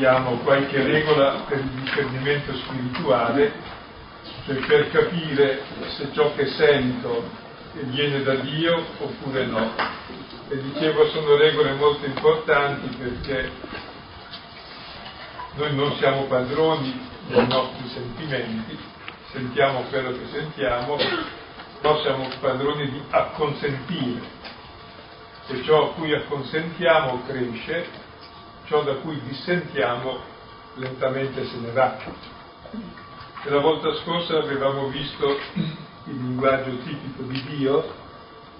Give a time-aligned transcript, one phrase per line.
[0.00, 3.52] diamo qualche regola per il discernimento spirituale,
[4.46, 7.28] cioè per capire se ciò che sento
[7.74, 9.70] viene da Dio oppure no.
[10.48, 13.50] E dicevo sono regole molto importanti perché
[15.56, 18.78] noi non siamo padroni dei nostri sentimenti,
[19.32, 20.96] sentiamo quello che sentiamo,
[21.78, 24.38] però siamo padroni di acconsentire.
[25.48, 27.99] E ciò a cui acconsentiamo cresce,
[28.70, 30.20] ciò da cui dissentiamo
[30.76, 31.96] lentamente se ne va.
[33.42, 35.26] E la volta scorsa avevamo visto
[36.04, 37.92] il linguaggio tipico di Dio,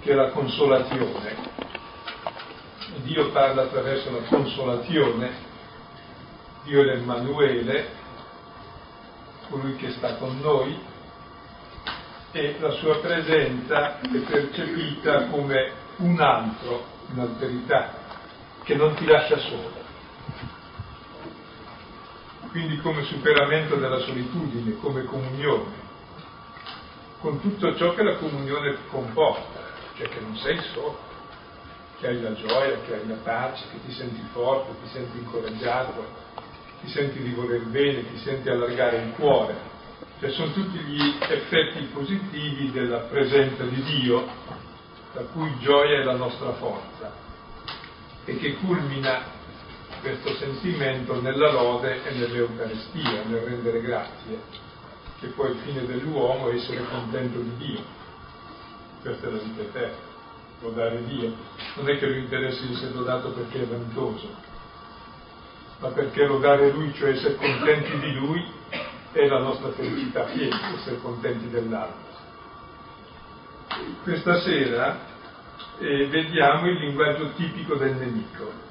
[0.01, 1.37] che è la consolazione.
[3.05, 5.31] Dio parla attraverso la consolazione,
[6.65, 7.89] Dio è l'Emmanuele,
[9.49, 10.77] colui che sta con noi
[12.33, 17.93] e la sua presenza è percepita come un altro, un'alterità,
[18.65, 19.80] che non ti lascia solo.
[22.51, 25.89] Quindi come superamento della solitudine, come comunione,
[27.21, 29.61] con tutto ciò che la comunione comporta,
[29.97, 30.99] cioè che non sei solo,
[32.01, 36.05] che hai la gioia, che hai la pace, che ti senti forte, ti senti incoraggiato,
[36.81, 39.55] ti senti di voler bene, ti senti allargare il cuore.
[40.19, 44.27] Cioè sono tutti gli effetti positivi della presenza di Dio,
[45.13, 47.13] la cui gioia è la nostra forza
[48.25, 49.39] e che culmina
[50.01, 54.41] questo sentimento nella lode e nell'Eucaristia, nel rendere grazie,
[55.21, 57.81] che poi il fine dell'uomo è essere contento di Dio.
[59.03, 59.97] Questa è la vita eterna,
[60.61, 61.33] lodare Dio.
[61.77, 64.29] Non è che lui interessi di essere lodato perché è vantoso,
[65.79, 68.45] ma perché lodare Lui, cioè essere contenti di Lui,
[69.13, 72.09] è la nostra felicità piena, essere contenti dell'altro.
[74.03, 74.99] Questa sera
[75.79, 78.69] eh, vediamo il linguaggio tipico del nemico,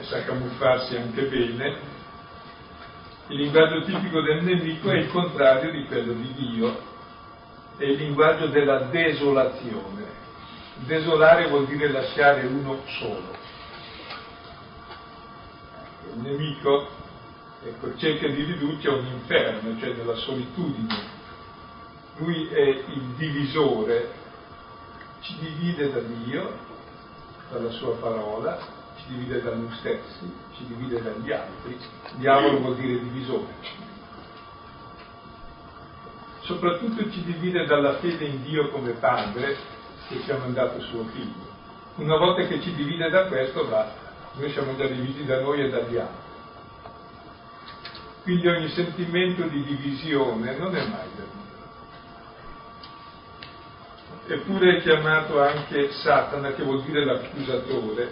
[0.00, 1.90] sa camuffarsi anche bene.
[3.28, 6.80] Il linguaggio tipico del nemico è il contrario di quello di Dio,
[7.76, 10.20] è il linguaggio della desolazione.
[10.86, 13.42] Desolare vuol dire lasciare uno solo
[16.14, 16.88] il nemico
[17.64, 21.20] ecco, cerca di ridurci a un inferno, cioè nella solitudine.
[22.18, 24.12] Lui è il divisore,
[25.20, 26.58] ci divide da Dio,
[27.50, 28.58] dalla sua parola,
[29.02, 31.78] ci divide da noi stessi, ci divide dagli altri.
[32.14, 33.80] Diavolo vuol dire divisore.
[36.40, 39.56] Soprattutto ci divide dalla fede in Dio come Padre
[40.08, 41.50] che ci ha mandato suo figlio.
[41.96, 44.02] Una volta che ci divide da questo basta
[44.34, 46.30] noi siamo già divisi da noi e dagli altri.
[48.22, 51.40] Quindi ogni sentimento di divisione non è mai da Dio.
[54.34, 58.10] Eppure è chiamato anche Satana, che vuol dire l'accusatore,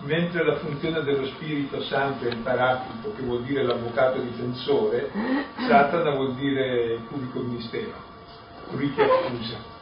[0.00, 5.10] mentre la funzione dello Spirito Santo è il paraclito, che vuol dire l'avvocato difensore,
[5.66, 7.94] Satana vuol dire il pubblico ministero,
[8.68, 9.74] colui che accusa.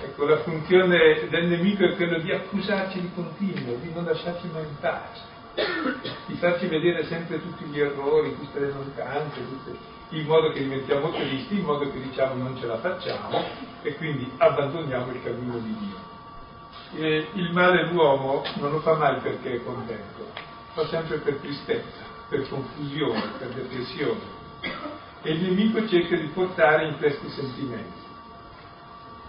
[0.00, 4.64] Ecco, la funzione del nemico è quella di accusarci di continuo, di non lasciarci mai
[4.64, 5.22] in pace,
[6.26, 9.76] di farci vedere sempre tutti gli errori, tutte le mancanze, tutte,
[10.10, 13.42] in modo che diventiamo tristi, in modo che diciamo non ce la facciamo
[13.82, 16.13] e quindi abbandoniamo il cammino di Dio.
[16.96, 20.30] E il male l'uomo non lo fa mai perché è contento,
[20.74, 24.42] fa sempre per tristezza, per confusione, per depressione.
[25.22, 28.02] E il nemico cerca di portare in questi sentimenti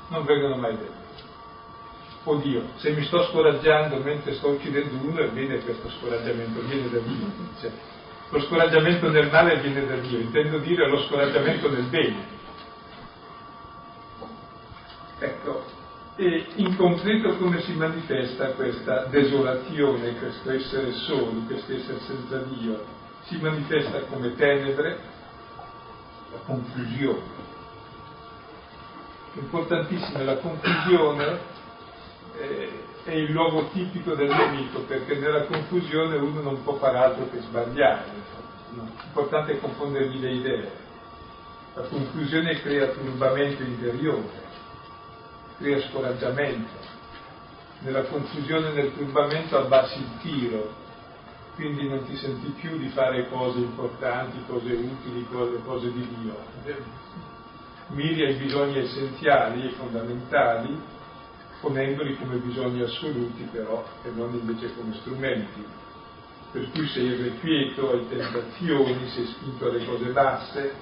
[0.09, 1.24] non vengono mai detti.
[2.24, 7.28] Oddio, se mi sto scoraggiando mentre sto uccidendo uno, ebbene questo scoraggiamento viene da Dio.
[7.59, 7.72] Cioè,
[8.30, 12.34] lo scoraggiamento nel male viene da Dio, intendo dire lo scoraggiamento nel bene.
[15.20, 15.66] Ecco,
[16.18, 22.84] e in concreto come si manifesta questa desolazione, questo essere soli, questo essere senza Dio?
[23.24, 24.98] Si manifesta come tenebre,
[26.31, 27.44] la confusione,
[29.34, 31.40] importantissima la confusione
[32.38, 37.30] eh, è il luogo tipico del nemico perché nella confusione uno non può fare altro
[37.30, 38.03] che sbagliare
[38.76, 40.72] l'importante è confondergli le idee.
[41.76, 44.44] La confusione crea turbamento interiore
[45.57, 46.93] crea scoraggiamento
[47.79, 50.84] nella confusione e nel turbamento abbassi il tiro
[51.55, 56.84] quindi non ti senti più di fare cose importanti, cose utili, cose, cose di Dio
[57.87, 60.81] miri ai bisogni essenziali e fondamentali,
[61.59, 65.66] ponendoli come bisogni assoluti però e non invece come strumenti.
[66.52, 70.73] Per cui sei irrequieto, hai tentazioni, sei spinto alle cose basse,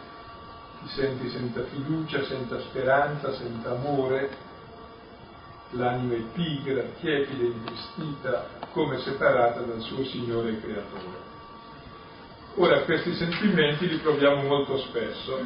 [0.82, 4.52] ti senti senza fiducia, senza speranza, senza amore,
[5.74, 11.32] l'anima è pigra, tiepida, intristita, come separata dal suo Signore e Creatore.
[12.56, 15.40] Ora, questi sentimenti li proviamo molto spesso.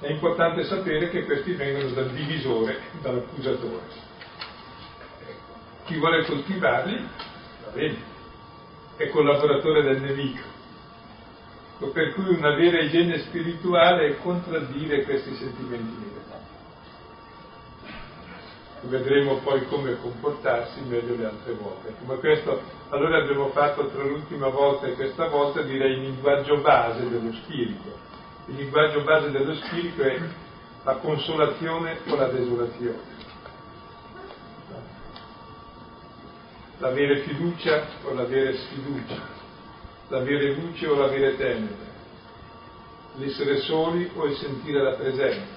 [0.00, 4.04] È importante sapere che questi vengono dal divisore, dall'accusatore.
[5.84, 7.08] Chi vuole coltivarli,
[7.64, 7.96] va bene,
[8.96, 10.54] è collaboratore del nemico.
[11.92, 16.15] Per cui una vera igiene spirituale è contraddire questi sentimenti negativi
[18.88, 21.94] vedremo poi come comportarsi meglio le altre volte.
[22.04, 22.60] Ma questo,
[22.90, 28.04] allora abbiamo fatto tra l'ultima volta e questa volta direi il linguaggio base dello spirito.
[28.46, 30.20] Il linguaggio base dello spirito è
[30.84, 33.14] la consolazione o la desolazione.
[36.78, 39.20] L'avere fiducia o l'avere sfiducia,
[40.08, 41.86] l'avere luce o l'avere tenebre,
[43.14, 45.55] l'essere soli o il sentire la presenza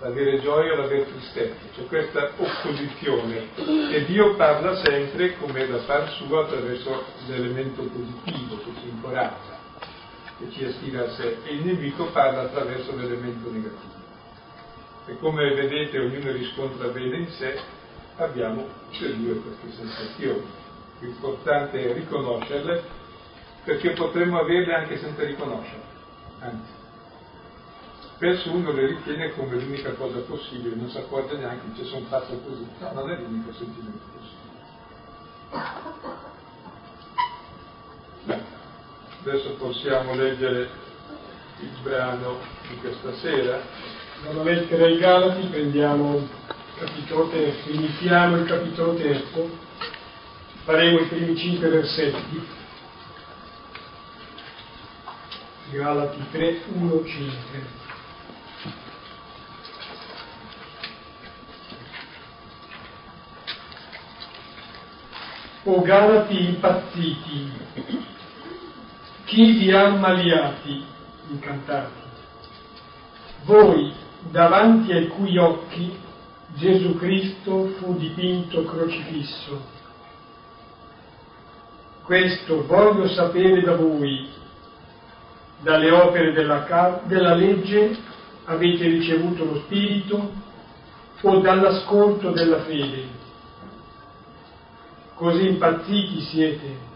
[0.00, 3.48] l'avere gioia o l'avere tristezza, c'è questa opposizione
[3.90, 9.58] e Dio parla sempre come da par sua attraverso l'elemento positivo che ci incoraggia,
[10.38, 13.96] che ci aspira a sé e il nemico parla attraverso l'elemento negativo.
[15.06, 17.58] E come vedete ognuno riscontra bene in sé,
[18.16, 20.46] abbiamo tutte e due queste sensazioni.
[21.00, 22.82] L'importante è riconoscerle
[23.64, 25.84] perché potremmo averle anche senza riconoscerle,
[26.40, 26.77] anzi
[28.18, 32.36] spesso uno le ritiene come l'unica cosa possibile, non si accorge neanche che sono fatto
[32.40, 32.66] così.
[32.80, 34.56] No, non è l'unico sentimento possibile.
[39.20, 40.68] Adesso possiamo leggere
[41.60, 42.38] il brano
[42.68, 43.60] di questa sera.
[44.24, 46.28] Dalla lettera ai Galati prendiamo il
[46.76, 49.48] capitolo terzo, iniziamo il capitolo terzo,
[50.64, 52.56] faremo i primi cinque versetti.
[55.70, 57.77] Galati 3, 1, 5.
[65.70, 67.52] O Galati impazziti,
[69.26, 70.82] chi vi ha ammaliati,
[71.28, 72.00] incantati?
[73.44, 73.92] Voi,
[74.30, 75.94] davanti ai cui occhi
[76.54, 79.76] Gesù Cristo fu dipinto crocifisso.
[82.02, 84.26] Questo voglio sapere da voi,
[85.60, 87.94] dalle opere della, della legge
[88.44, 90.32] avete ricevuto lo Spirito
[91.20, 93.17] o dall'ascolto della fede?
[95.18, 96.86] Così impazziti siete.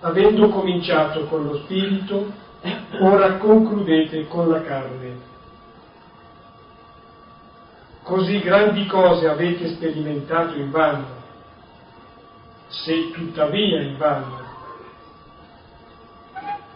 [0.00, 2.32] Avendo cominciato con lo spirito,
[3.00, 5.26] ora concludete con la carne.
[8.02, 11.06] Così grandi cose avete sperimentato in vano,
[12.68, 14.46] se tuttavia in vano.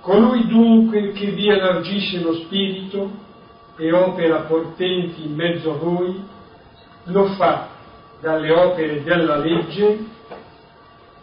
[0.01, 3.11] Colui dunque che vi elargisce lo spirito
[3.77, 6.23] e opera portenti in mezzo a voi,
[7.05, 7.72] lo fa
[8.23, 9.99] dalle opere della legge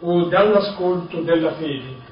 [0.01, 2.07] o dall'ascolto della fede.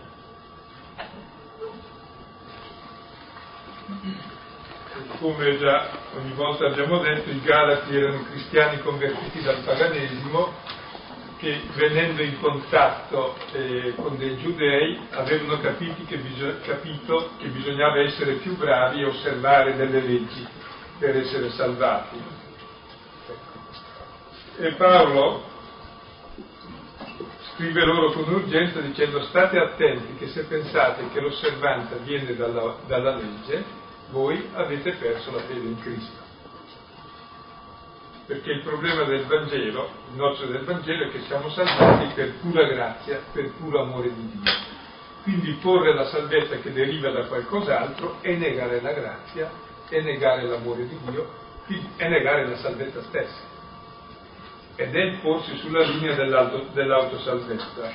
[5.19, 10.53] Come già ogni volta abbiamo detto, i Galati erano cristiani convertiti dal paganesimo
[11.37, 18.35] che venendo in contatto eh, con dei giudei avevano che bisog- capito che bisognava essere
[18.35, 20.47] più bravi a osservare delle leggi
[20.97, 22.46] per essere salvati
[24.59, 25.43] e Paolo
[27.53, 33.15] scrive loro con urgenza dicendo state attenti che se pensate che l'osservanza viene dalla, dalla
[33.15, 33.63] legge,
[34.09, 36.25] voi avete perso la fede in Cristo.
[38.25, 42.63] Perché il problema del Vangelo, il nostro del Vangelo, è che siamo salvati per pura
[42.65, 44.51] grazia, per puro amore di Dio.
[45.23, 49.51] Quindi porre la salvezza che deriva da qualcos'altro è negare la grazia,
[49.87, 51.29] è negare l'amore di Dio,
[51.95, 53.46] è negare la salvezza stessa
[54.77, 57.91] ed è porsi sulla linea dell'auto, dell'autosalvezza.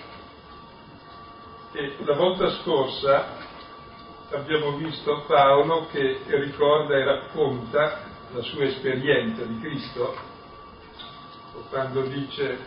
[1.72, 3.36] E la volta scorsa
[4.32, 8.00] abbiamo visto Paolo che ricorda e racconta
[8.32, 10.16] la sua esperienza di Cristo,
[11.68, 12.58] quando dice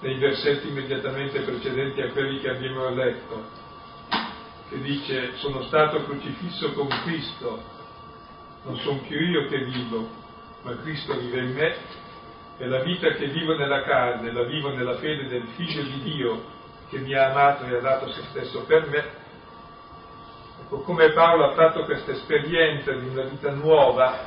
[0.00, 3.44] nei versetti immediatamente precedenti a quelli che abbiamo letto,
[4.68, 7.62] che dice sono stato crocifisso con Cristo,
[8.64, 10.08] non sono più io che vivo,
[10.62, 12.02] ma Cristo vive in me
[12.56, 16.52] e la vita che vivo nella carne, la vivo nella fede del Figlio di Dio
[16.88, 19.22] che mi ha amato e ha dato se stesso per me.
[20.62, 24.18] Ecco, come Paolo ha fatto questa esperienza di una vita nuova,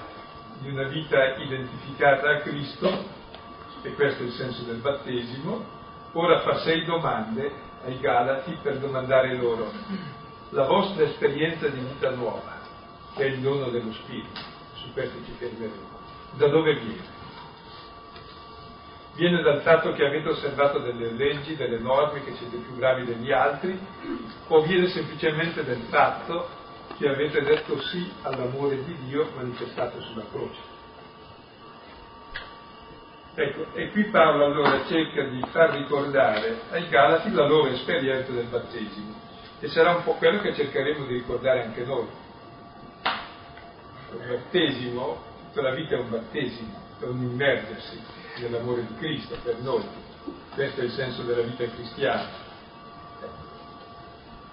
[0.60, 3.15] di una vita identificata a Cristo,
[3.84, 5.65] e questo è il senso del battesimo,
[6.13, 7.51] ora fa sei domande
[7.86, 9.72] ai Galati per domandare loro
[10.50, 12.55] la vostra esperienza di vita nuova,
[13.15, 14.41] che è il dono dello Spirito,
[14.74, 15.96] su questo ci fermeremo.
[16.34, 17.16] Da dove viene?
[19.17, 23.31] Viene dal fatto che avete osservato delle leggi, delle norme, che siete più bravi degli
[23.31, 23.77] altri,
[24.47, 26.47] o viene semplicemente dal fatto
[26.97, 30.75] che avete detto sì all'amore di Dio manifestato sulla croce.
[33.33, 38.47] Ecco, e qui Paolo allora cerca di far ricordare ai Galati la loro esperienza del
[38.47, 39.13] battesimo
[39.59, 42.07] e sarà un po' quello che cercheremo di ricordare anche noi.
[44.12, 49.58] Il battesimo, tutta la vita è un battesimo, è un immergersi nell'amore di Cristo per
[49.60, 49.84] noi.
[50.53, 52.46] Questo è il senso della vita cristiana.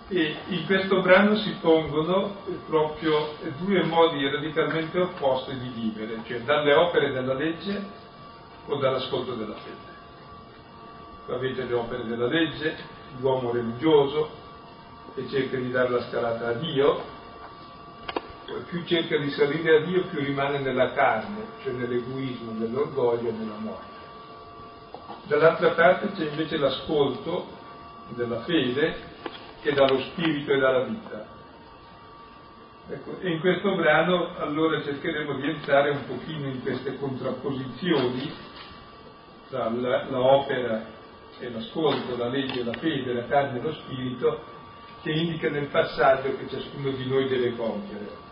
[0.09, 2.37] E in questo brano si pongono
[2.67, 7.83] proprio due modi radicalmente opposti di vivere, cioè dalle opere della legge
[8.67, 9.93] o dall'ascolto della fede.
[11.35, 12.76] Avete le opere della legge,
[13.19, 14.29] l'uomo religioso
[15.14, 17.03] che cerca di dare la scalata a Dio,
[18.69, 23.57] più cerca di salire a Dio più rimane nella carne, cioè nell'egoismo, nell'orgoglio e nella
[23.59, 23.93] morte.
[25.25, 27.47] Dall'altra parte c'è invece l'ascolto
[28.09, 29.13] della fede
[29.63, 31.27] che dà lo spirito e dà la vita.
[32.87, 38.31] Ecco, e in questo brano allora cercheremo di entrare un pochino in queste contrapposizioni
[39.49, 40.85] tra l'opera
[41.39, 44.43] e l'ascolto, la legge e la fede, la carne e lo spirito,
[45.03, 48.24] che indicano il passaggio che ciascuno di noi deve compiere.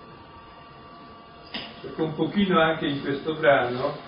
[1.82, 3.98] Perché un pochino anche in questo brano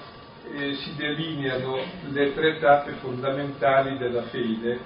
[0.52, 4.80] eh, si delineano le tre tappe fondamentali della fede.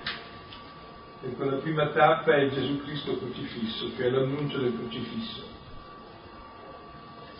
[1.20, 5.42] Ecco, la prima tappa è Gesù Cristo crocifisso, cioè l'annuncio del crocifisso.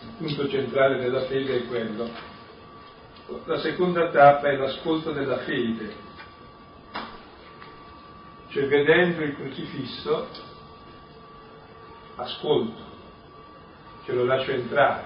[0.01, 2.09] Il punto centrale della fede è quello.
[3.45, 5.95] La seconda tappa è l'ascolto della fede,
[8.49, 10.27] cioè vedendo il crocifisso,
[12.15, 12.88] ascolto,
[14.09, 15.03] ce lo lascio entrare,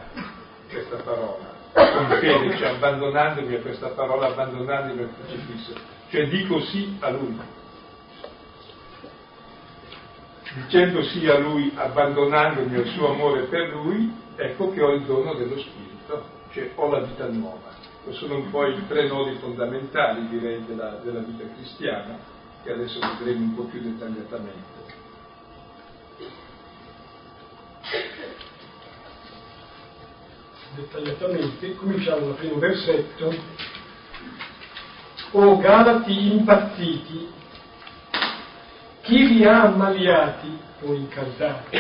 [0.70, 5.74] questa parola, con fede, cioè abbandonandomi a questa parola, abbandonandomi al crocifisso,
[6.10, 7.38] cioè dico sì a lui.
[10.56, 15.34] Dicendo sì a lui, abbandonandomi al suo amore per lui, ecco che ho il dono
[15.34, 17.72] dello Spirito, cioè ho la vita nuova
[18.12, 22.18] sono un po' i tre nodi fondamentali, direi, della, della vita cristiana,
[22.62, 25.03] che adesso vedremo un po' più dettagliatamente.
[30.76, 33.32] Dettagliatamente, cominciamo dal primo versetto.
[35.32, 37.28] O Galati impazziti,
[39.02, 41.78] chi vi ha ammaliati o incantati?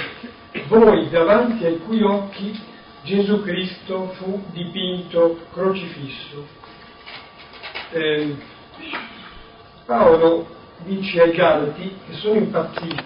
[0.67, 2.59] Voi davanti ai cui occhi
[3.03, 6.45] Gesù Cristo fu dipinto crocifisso.
[7.91, 8.35] Eh,
[9.85, 10.47] Paolo
[10.83, 13.03] dice ai Galati che sono impazziti,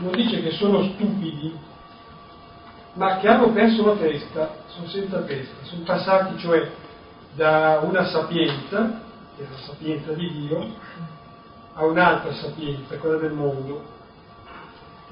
[0.00, 1.54] non dice che sono stupidi,
[2.94, 6.70] ma che hanno perso la testa, sono senza testa, sono passati cioè
[7.34, 9.02] da una sapienza,
[9.36, 10.74] che è la sapienza di Dio,
[11.74, 13.98] a un'altra sapienza, quella del mondo,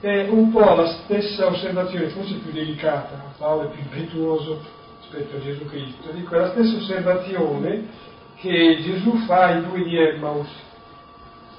[0.01, 4.61] è un po' la stessa osservazione, forse più delicata, Paolo è più impetuoso
[5.01, 9.97] rispetto a Gesù Cristo, dico è la stessa osservazione che Gesù fa ai due di
[9.97, 10.49] Emmaus,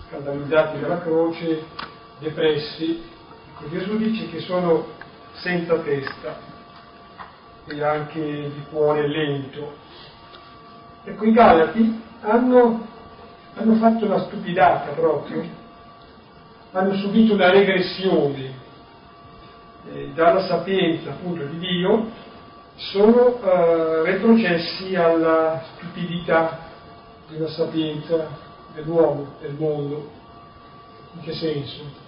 [0.07, 1.63] scandalizzati dalla croce,
[2.19, 3.03] depressi.
[3.51, 4.87] Ecco, Gesù dice che sono
[5.33, 6.48] senza testa
[7.69, 9.73] e anche di cuore lento.
[11.03, 12.87] Ecco, i Galati hanno,
[13.55, 15.43] hanno fatto una stupidata proprio,
[16.71, 18.53] hanno subito una regressione
[19.91, 22.09] eh, dalla sapienza appunto di Dio,
[22.75, 26.67] sono eh, retrocessi alla stupidità
[27.27, 28.27] della sapienza
[28.73, 30.09] dell'uomo, del mondo.
[31.13, 32.07] In che senso?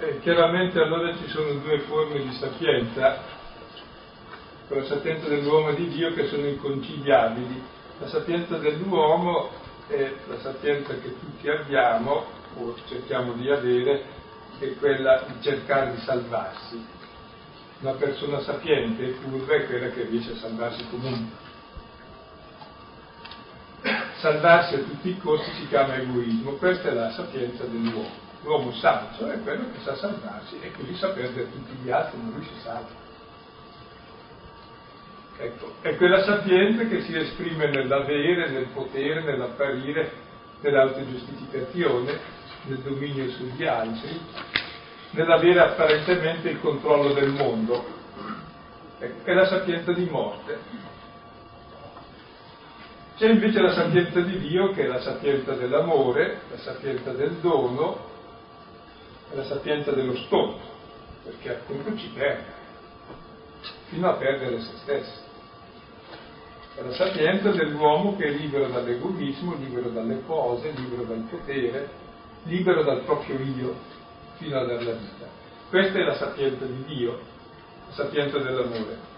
[0.00, 3.40] Eh, chiaramente allora ci sono due forme di sapienza,
[4.74, 7.62] la sapienza dell'uomo e di Dio che sono inconciliabili.
[7.98, 9.50] La sapienza dell'uomo
[9.86, 12.24] è la sapienza che tutti abbiamo,
[12.56, 14.04] o cerchiamo di avere,
[14.58, 16.84] è quella di cercare di salvarsi.
[17.80, 21.50] Una persona sapiente e furba è quella che riesce a salvarsi comunque.
[24.18, 28.30] Salvarsi a tutti i costi si chiama egoismo, questa è la sapienza dell'uomo.
[28.44, 32.30] L'uomo saggio è quello che sa salvarsi e quindi sa perdere tutti gli altri, ma
[32.36, 33.01] lui si salva.
[35.36, 40.10] Ecco, è quella sapienza che si esprime nell'avere, nel potere, nell'apparire,
[40.60, 42.18] nell'autogiustificazione,
[42.64, 44.20] nel dominio sugli altri,
[45.10, 47.84] nell'avere apparentemente il controllo del mondo.
[48.98, 50.58] Ecco, è la sapienza di morte.
[53.16, 58.10] C'è invece la sapienza di Dio che è la sapienza dell'amore, la sapienza del dono,
[59.32, 60.60] la sapienza dello stolto,
[61.24, 62.60] perché appunto ci perde,
[63.92, 65.20] fino a perdere se stesso.
[66.74, 71.90] È la sapienza dell'uomo che è libero dall'egoismo, libero dalle cose, libero dal potere,
[72.44, 73.74] libero dal proprio io,
[74.38, 75.26] fino a dare la vita.
[75.68, 77.20] Questa è la sapienza di Dio,
[77.88, 79.10] la sapienza dell'amore.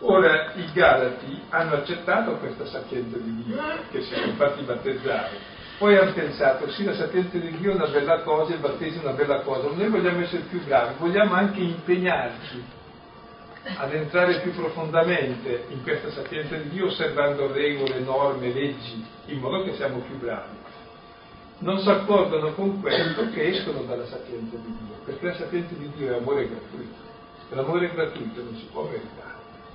[0.00, 3.56] Ora i Galati hanno accettato questa sapienza di Dio,
[3.90, 5.38] che si sono fatti battezzare,
[5.78, 9.06] poi hanno pensato, sì, la sapienza di Dio è una bella cosa, il battesimo è
[9.06, 12.84] una bella cosa, ma noi vogliamo essere più bravi, vogliamo anche impegnarci
[13.76, 19.64] ad entrare più profondamente in questa sapienza di Dio, osservando regole, norme, leggi, in modo
[19.64, 20.56] che siamo più bravi.
[21.58, 25.90] Non si accordano con questo che escono dalla sapienza di Dio, perché la sapienza di
[25.96, 27.04] Dio è amore gratuito.
[27.50, 29.34] L'amore gratuito non si può meritare.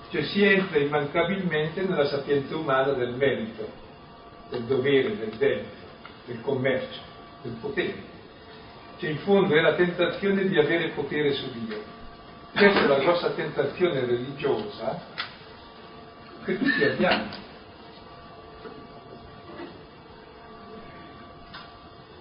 [0.09, 3.65] Cioè si entra immancabilmente nella sapienza umana del merito,
[4.49, 5.81] del dovere, del debito
[6.25, 6.99] del commercio,
[7.41, 8.09] del potere.
[8.97, 11.99] Cioè in fondo è la tentazione di avere potere su Dio.
[12.53, 14.99] Questa è la grossa tentazione religiosa
[16.43, 17.29] che tutti abbiamo.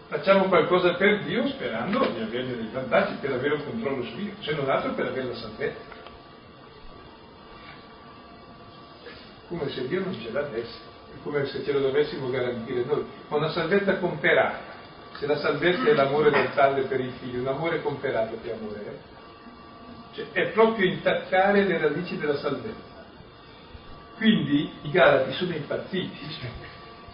[0.08, 4.32] Facciamo qualcosa per Dio sperando di avere dei vantaggi, per avere un controllo su Dio,
[4.40, 5.98] se non altro per avere la salvezza.
[9.48, 10.90] Come se Dio non ce l'avesse
[11.22, 14.78] come se ce lo dovessimo garantire noi, ma una salvezza comperata.
[15.18, 18.84] Se la salvezza è l'amore del padre per i figli, un amore comperato che amore
[18.86, 19.19] è.
[20.12, 23.04] Cioè, è proprio intaccare le radici della salvezza.
[24.16, 26.18] Quindi i Galati sono impazziti,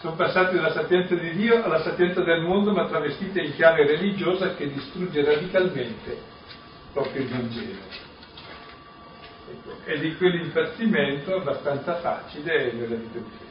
[0.00, 4.54] sono passati dalla sapienza di Dio alla sapienza del mondo, ma travestita in chiave religiosa
[4.54, 6.18] che distrugge radicalmente
[6.92, 8.04] proprio il Vangelo.
[9.48, 13.46] Ecco, e di quell'impazzimento abbastanza facile nella vita di fede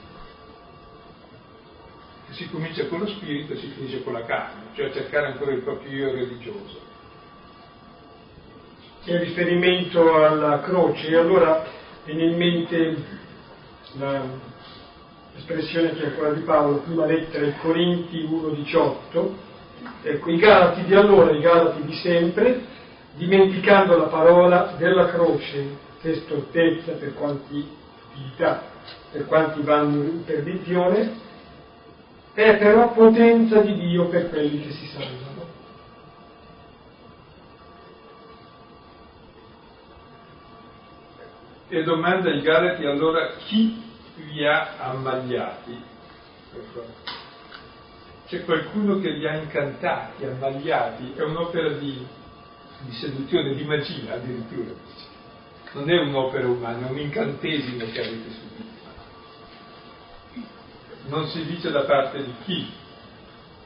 [2.36, 5.62] si comincia con lo spirito e si finisce con la carne, cioè cercare ancora il
[5.62, 6.85] proprio io religioso.
[9.08, 11.64] In riferimento alla croce, allora
[12.06, 12.96] viene in mente
[15.36, 19.30] l'espressione che è quella di Paolo, prima lettera ai Corinti 1,18,
[20.02, 22.62] ecco, i Galati di allora, i Galati di sempre,
[23.14, 27.63] dimenticando la parola della croce, che stortezza per quanti
[28.12, 28.63] utilità,
[29.12, 31.12] per quanti vanno in perdizione,
[32.34, 35.35] è però potenza di Dio per quelli che si salvano.
[41.76, 43.84] E domanda ai Galati allora chi
[44.16, 45.78] vi ha ammagliati?
[48.28, 52.08] C'è qualcuno che li ha incantati, ammagliati, è un'opera di,
[52.80, 54.72] di seduzione, di magia addirittura.
[55.74, 58.74] Non è un'opera umana, è un incantesimo che avete subito
[61.08, 62.72] non si dice da parte di chi,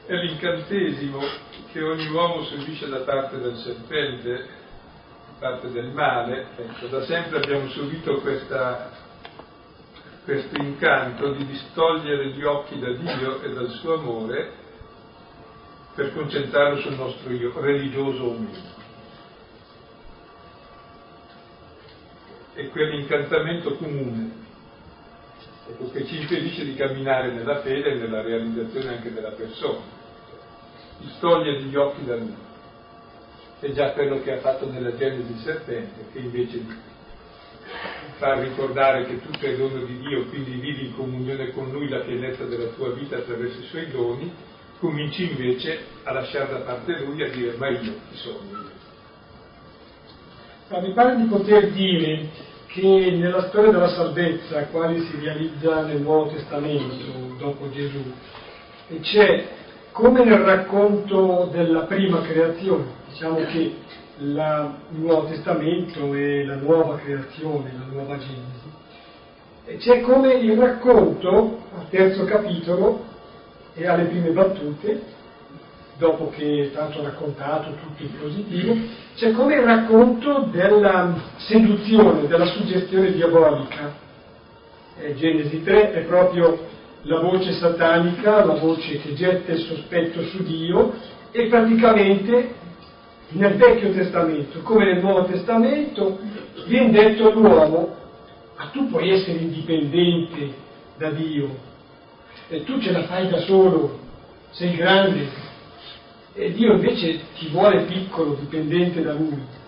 [0.04, 1.20] è l'incantesimo
[1.72, 4.59] che ogni uomo subisce da parte del serpente,
[5.40, 6.48] parte del male.
[6.56, 8.96] Ecco, da sempre abbiamo subito questo
[10.60, 14.52] incanto di distogliere gli occhi da Dio e dal suo amore
[15.94, 18.78] per concentrarlo sul nostro io, religioso o meno.
[22.54, 24.32] E quell'incantamento comune
[25.68, 29.98] ecco, che ci impedisce di camminare nella fede e nella realizzazione anche della persona.
[31.00, 32.48] Ci toglie gli occhi da lui.
[33.60, 36.64] È già quello che ha fatto nella Genesi il serpente, che invece
[38.16, 42.00] far ricordare che tutto è dono di Dio, quindi vivi in comunione con Lui la
[42.00, 44.32] pienezza della tua vita attraverso i suoi doni,
[44.78, 48.38] cominci invece a lasciare da parte Lui e a dire ma io chi sono?
[50.68, 52.28] Ma mi pare di poter dire
[52.66, 58.10] che nella storia della salvezza, quale si realizza nel Nuovo Testamento dopo Gesù,
[59.00, 59.48] c'è
[59.92, 63.74] come nel racconto della prima creazione, diciamo che
[64.18, 68.70] la, il Nuovo Testamento è la nuova creazione, la nuova Genesi,
[69.66, 73.04] e c'è come il racconto al terzo capitolo
[73.74, 75.18] e alle prime battute
[76.00, 78.74] dopo che è stato raccontato tutto in positivo,
[79.16, 83.92] c'è come il racconto della seduzione, della suggestione diabolica.
[84.98, 86.58] Eh, Genesi 3 è proprio
[87.02, 90.92] la voce satanica, la voce che getta il sospetto su Dio
[91.30, 92.54] e praticamente
[93.30, 96.18] nel Vecchio Testamento, come nel Nuovo Testamento,
[96.66, 97.96] viene detto all'uomo,
[98.56, 100.52] ma tu puoi essere indipendente
[100.98, 101.56] da Dio,
[102.48, 103.98] e tu ce la fai da solo,
[104.50, 105.28] sei grande,
[106.34, 109.58] e Dio invece ti vuole piccolo, dipendente da Lui.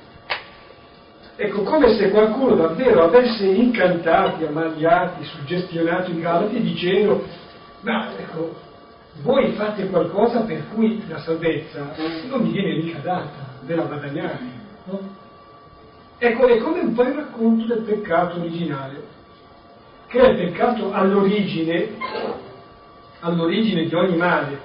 [1.37, 7.25] Ecco, come se qualcuno davvero avesse incantati, ammagliati, suggestionato i Galati dicendo,
[7.81, 8.55] ma ecco,
[9.23, 11.95] voi fate qualcosa per cui la salvezza
[12.29, 14.45] non mi viene mica data, ve la guadagnate.
[14.85, 15.01] No?
[16.19, 19.03] Ecco, è come un po' il racconto del peccato originale.
[20.13, 21.97] che è il peccato all'origine,
[23.21, 24.61] all'origine di ogni male,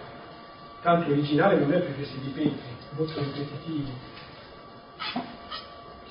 [0.81, 2.61] tanto originale non è perché si ripete,
[2.97, 3.91] molto ripetitivo.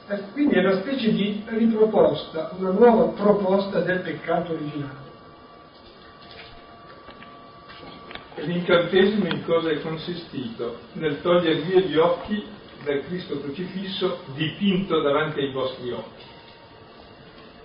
[0.08, 5.04] Eh, quindi è una specie di riproposta, una nuova proposta del peccato originale.
[8.36, 10.78] L'incantesimo in cosa è consistito?
[10.92, 12.44] Nel togliere via gli occhi
[12.84, 16.22] dal Cristo crocifisso dipinto davanti ai vostri occhi.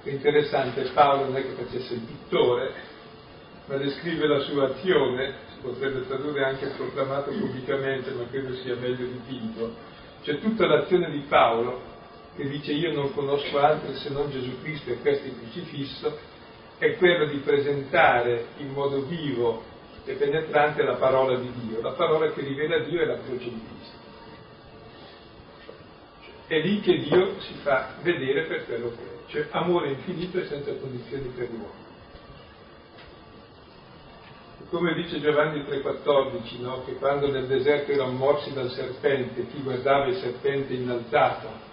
[0.04, 2.73] È interessante, Paolo non è che facesse il pittore,
[3.67, 9.06] ma descrive la sua azione, si potrebbe tradurre anche proclamato pubblicamente, ma credo sia meglio
[9.06, 9.75] dipinto.
[10.23, 11.91] C'è tutta l'azione di Paolo
[12.36, 16.17] che dice io non conosco altro se non Gesù Cristo e questo crocifisso,
[16.78, 19.63] è quello di presentare in modo vivo
[20.06, 21.82] e penetrante la parola di Dio.
[21.82, 24.00] La parola che rivela Dio è la croce di Cristo.
[26.48, 30.48] È lì che Dio si fa vedere per quello che è, cioè amore infinito e
[30.48, 31.89] senza condizioni per l'uomo.
[34.70, 36.84] Come dice Giovanni 3,14, no?
[36.86, 41.70] che quando nel deserto erano morsi dal serpente, chi guardava il serpente innalzato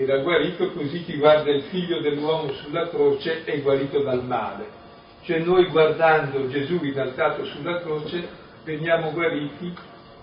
[0.00, 4.76] era guarito, così chi guarda il figlio dell'uomo sulla croce è guarito dal male.
[5.22, 8.28] Cioè noi guardando Gesù innalzato sulla croce
[8.62, 9.74] veniamo guariti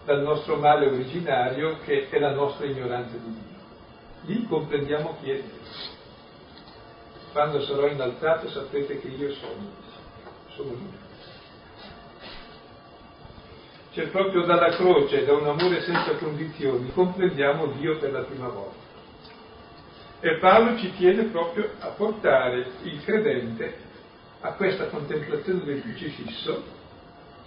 [0.05, 4.33] dal nostro male originario che è la nostra ignoranza di Dio.
[4.33, 5.93] Lì comprendiamo chi è Dio.
[7.33, 9.71] Quando sarò innalzato sapete che io sono,
[10.55, 11.03] sono Dio.
[13.91, 18.84] Cioè proprio dalla croce, da un amore senza condizioni, comprendiamo Dio per la prima volta.
[20.19, 23.83] E Paolo ci tiene proprio a portare il credente
[24.41, 26.63] a questa contemplazione del crucifisso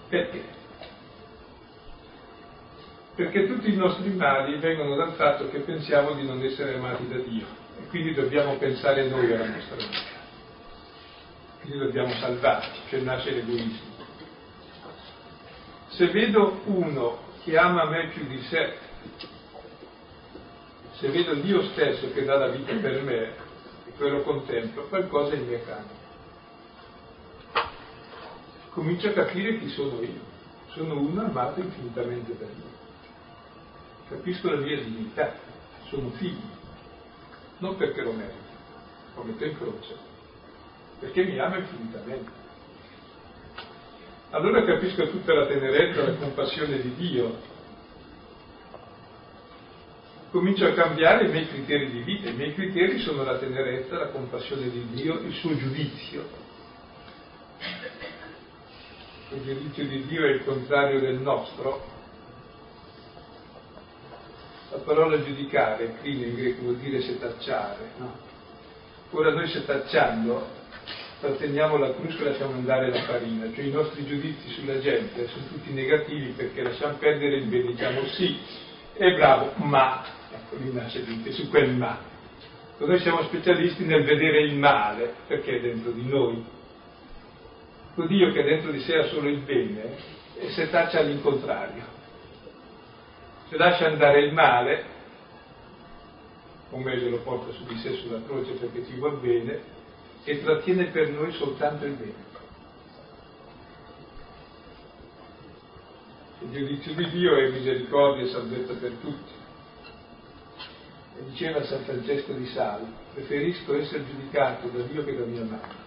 [0.09, 0.43] perché?
[3.15, 7.19] Perché tutti i nostri mali vengono dal fatto che pensiamo di non essere amati da
[7.19, 7.47] Dio
[7.81, 10.17] e quindi dobbiamo pensare noi alla nostra vita.
[11.61, 13.97] Quindi dobbiamo salvarci, cioè nasce l'egoismo.
[15.89, 18.77] Se vedo uno che ama me più di sé,
[20.99, 23.23] se vedo Dio stesso che dà la vita per me
[23.87, 25.99] e quello contemplo, qualcosa in me cambia
[28.79, 30.27] comincio a capire chi sono io.
[30.69, 32.77] Sono uno amato infinitamente da Dio.
[34.09, 35.35] Capisco la mia dignità,
[35.89, 36.57] sono figlio,
[37.59, 38.37] non perché lo merito,
[39.17, 39.97] lo metto in croce,
[41.01, 42.31] perché mi ama infinitamente.
[44.31, 47.57] Allora capisco tutta la tenerezza, la compassione di Dio.
[50.31, 52.29] Comincio a cambiare i miei criteri di vita.
[52.29, 56.29] I miei criteri sono la tenerezza, la compassione di Dio, il suo giudizio,
[59.31, 61.83] il giudizio di Dio è il contrario del nostro,
[64.71, 68.27] la parola giudicare, qui in greco vuol dire setacciare, no?
[69.13, 70.57] Ora noi setacciando
[71.21, 75.47] tratteniamo la crusca e lasciamo andare la farina, cioè i nostri giudizi sulla gente sono
[75.47, 78.39] tutti negativi perché lasciamo perdere il bene, diciamo sì,
[78.93, 81.99] è bravo, ma, ecco lì nasce dite, su quel ma.
[82.79, 86.45] Noi siamo specialisti nel vedere il male perché è dentro di noi,
[88.07, 89.97] Dio che dentro di sé ha solo il bene
[90.37, 91.97] e se taccia all'incontrario.
[93.49, 94.85] Se lascia andare il male,
[96.71, 99.61] o meglio lo porta su di sé sulla croce perché ci vuol bene,
[100.25, 102.27] e trattiene per noi soltanto il bene.
[106.41, 109.38] Il giudizio di Dio è misericordia e salvezza per tutti.
[111.19, 115.87] E diceva San Francesco di Sali, preferisco essere giudicato da Dio che da mia madre.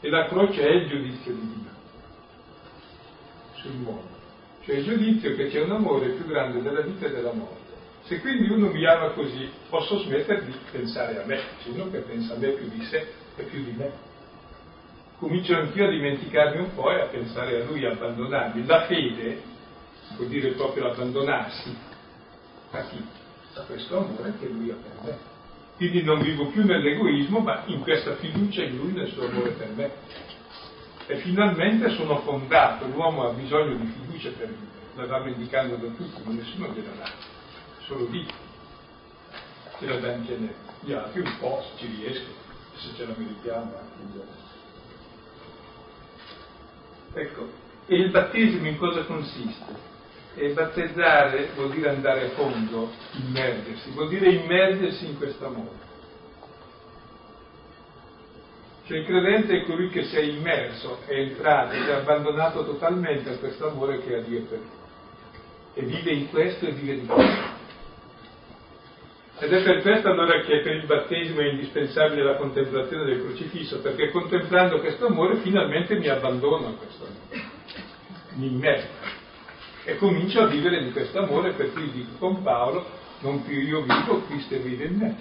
[0.00, 1.70] E la croce è il giudizio di Dio
[3.54, 4.20] sul mondo.
[4.64, 7.60] Cioè il giudizio che c'è un amore più grande della vita e della morte.
[8.02, 11.98] Se quindi uno mi ama così, posso smettere di pensare a me, c'è uno che
[12.00, 13.06] pensa a me più di sé
[13.36, 14.10] e più di me.
[15.18, 18.66] Comincio anch'io a dimenticarmi un po' e a pensare a lui, a abbandonarmi.
[18.66, 19.51] La fede
[20.16, 21.74] vuol dire proprio abbandonarsi
[22.70, 23.04] a chi?
[23.54, 25.18] A questo amore che lui ha per me.
[25.76, 29.68] Quindi non vivo più nell'egoismo, ma in questa fiducia in Lui, nel suo amore per
[29.70, 29.90] me.
[31.06, 35.88] E finalmente sono fondato, l'uomo ha bisogno di fiducia per vivere, la vanno indicando da
[35.88, 37.10] tutti, ma nessuno gliela dà,
[37.80, 38.50] solo Dio
[39.82, 40.54] ce la dà in genere.
[40.80, 42.30] Gli altri un po' se ci riesco,
[42.76, 43.72] se ce la meritiamo.
[47.14, 47.48] Ecco,
[47.86, 49.90] e il battesimo in cosa consiste?
[50.34, 55.90] E battezzare vuol dire andare a fondo, immergersi, vuol dire immergersi in questo amore.
[58.86, 63.30] Cioè il credente è colui che si è immerso, è entrato, si è abbandonato totalmente
[63.30, 64.80] a questo amore che ha Dio per lui.
[65.74, 67.60] E vive in questo e vive di questo.
[69.38, 73.80] Ed è per questo allora che per il battesimo è indispensabile la contemplazione del crocifisso,
[73.80, 77.48] perché contemplando questo amore finalmente mi abbandono a questo amore,
[78.34, 79.11] mi immergo
[79.84, 82.86] e comincio a vivere di questo amore, per cui dico con Paolo,
[83.20, 85.16] non più io vivo, Cristo vive in me.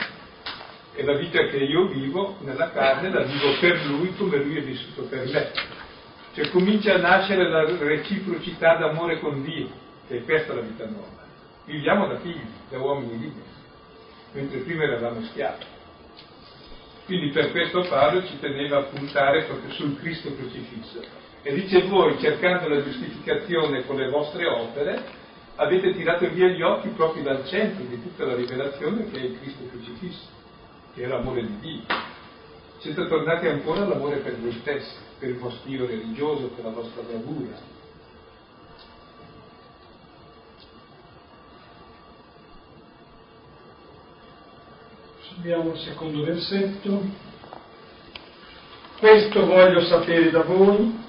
[0.94, 4.62] E la vita che io vivo nella carne la vivo per Lui come Lui è
[4.62, 5.52] vissuto per me.
[6.34, 9.70] Cioè comincia a nascere la reciprocità d'amore con Dio,
[10.08, 11.20] che è questa la vita nuova.
[11.66, 13.50] Viviamo da figli, da uomini liberi,
[14.34, 15.66] mentre prima eravamo schiavi.
[17.06, 21.21] Quindi per questo Paolo ci teneva a puntare proprio sul Cristo crocifisso.
[21.44, 25.04] E dice voi, cercando la giustificazione con le vostre opere,
[25.56, 29.40] avete tirato via gli occhi proprio dal centro di tutta la rivelazione che è il
[29.40, 30.28] Cristo crocifisso,
[30.94, 31.82] che è l'amore di Dio.
[32.78, 37.02] Siete tornati ancora all'amore per voi stessi, per il vostro io religioso, per la vostra
[37.02, 37.80] bravura,
[45.42, 47.02] Abbiamo il secondo versetto.
[49.00, 51.00] Questo voglio sapere da voi,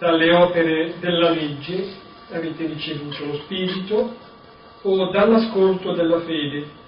[0.00, 1.92] dalle opere della legge
[2.30, 4.16] avete ricevuto lo Spirito
[4.80, 6.78] o dall'ascolto della fede.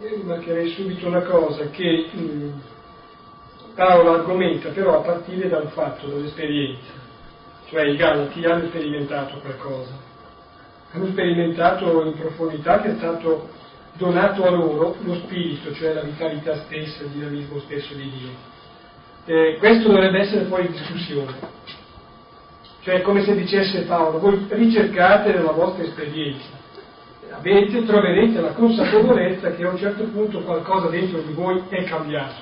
[0.00, 2.50] Io rimarcherei subito una cosa che mh, mm,
[3.74, 6.92] Paolo argomenta però a partire dal fatto, dall'esperienza,
[7.68, 9.92] cioè i Galati hanno sperimentato qualcosa,
[10.92, 13.48] hanno sperimentato in profondità che è stato
[13.94, 18.50] donato a loro lo spirito, cioè la vitalità stessa, il dinamismo stesso di Dio.
[19.24, 21.60] Eh, questo dovrebbe essere fuori discussione.
[22.82, 26.48] Cioè è come se dicesse Paolo, voi ricercate nella vostra esperienza,
[27.30, 32.34] avete, troverete la consapevolezza che a un certo punto qualcosa dentro di voi è cambiato.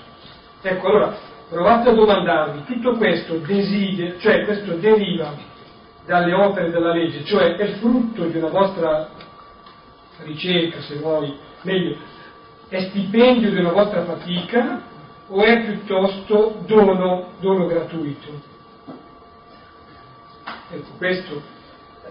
[0.62, 1.14] Ecco, allora
[1.48, 5.34] provate a domandarvi, tutto questo desiderio, cioè questo deriva
[6.06, 9.10] dalle opere della legge, cioè è frutto di una vostra
[10.22, 11.96] ricerca, se vuoi, meglio,
[12.68, 14.80] è stipendio di una vostra fatica
[15.28, 18.49] o è piuttosto dono, dono gratuito?
[20.72, 21.42] Ecco, questo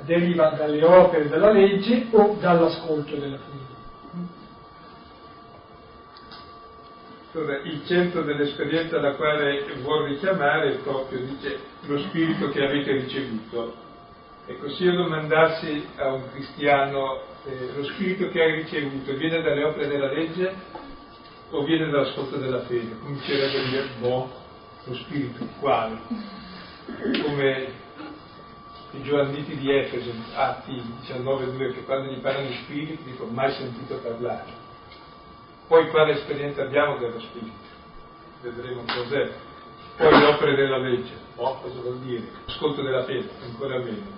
[0.04, 3.68] deriva dalle opere della legge o dall'ascolto della fede.
[7.64, 13.76] Il centro dell'esperienza alla quale vuol richiamare è proprio, dice, lo spirito che avete ricevuto.
[14.46, 19.64] Ecco, se io domandassi a un cristiano eh, lo spirito che hai ricevuto viene dalle
[19.64, 20.54] opere della legge
[21.52, 22.98] o viene dall'ascolto della fede?
[23.00, 24.32] Comincerebbe a dire, boh,
[24.86, 26.00] lo spirito quale?
[27.24, 27.88] Come
[28.92, 33.96] i giovanniti di Efeso, Atti 19.2, che quando gli parlano di spirito dicono mai sentito
[33.98, 34.68] parlare.
[35.68, 37.68] Poi quale esperienza abbiamo dello spirito?
[38.42, 39.32] Vedremo cos'è.
[39.98, 42.24] Poi le opere della legge, oh, cosa vuol dire?
[42.46, 44.18] Ascolto della fede, ancora meno.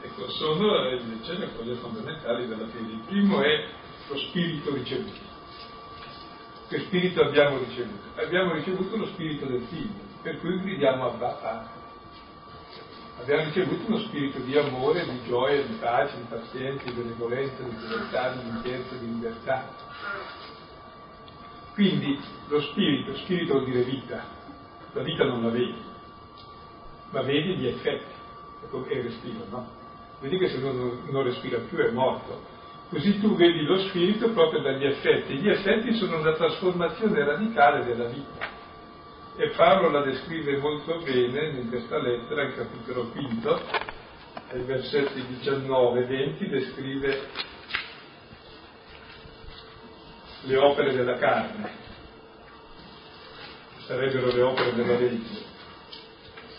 [0.00, 2.92] Ecco, sono invece le cose fondamentali della fede.
[2.92, 3.64] Il primo è
[4.08, 5.24] lo spirito ricevuto.
[6.68, 8.20] Che spirito abbiamo ricevuto?
[8.20, 11.75] Abbiamo ricevuto lo spirito del figlio, per cui gridiamo a Padre.
[13.18, 17.74] Abbiamo ricevuto uno spirito di amore, di gioia, di pace, di pazienza, di benevolenza, di
[17.76, 19.68] fedeltà, di limpiezza, di libertà.
[21.72, 24.24] Quindi lo spirito, spirito vuol dire vita,
[24.92, 25.82] la vita non la vedi,
[27.10, 28.14] ma vedi gli effetti,
[28.88, 29.84] e il respiro, no?
[30.20, 32.54] vedi che se uno non respira più è morto.
[32.88, 35.38] Così tu vedi lo spirito proprio dagli effetti.
[35.38, 38.55] Gli effetti sono una trasformazione radicale della vita.
[39.38, 43.60] E Paolo la descrive molto bene in questa lettera, il capitolo quinto,
[44.48, 47.20] ai versetti 19 e 20, descrive
[50.40, 51.70] le opere della carne,
[53.84, 55.44] sarebbero le opere della legge.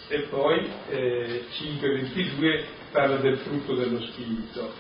[0.10, 4.72] E poi eh, 5 e 22 parla del frutto dello Spirito.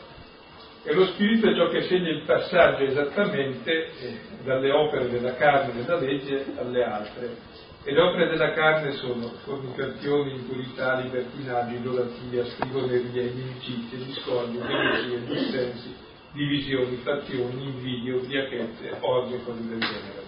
[0.84, 5.72] E lo Spirito è ciò che segna il passaggio esattamente eh, dalle opere della carne
[5.72, 7.66] e della legge alle altre.
[7.88, 15.96] E le opere della carne sono fornicazioni, impurità, libertinaggio, idolatria, scrivoneria, inimicizie, discordia, eresie, dissensi,
[16.34, 20.24] divisioni, fazioni, invidie, ubriachezze, orge e cose del genere.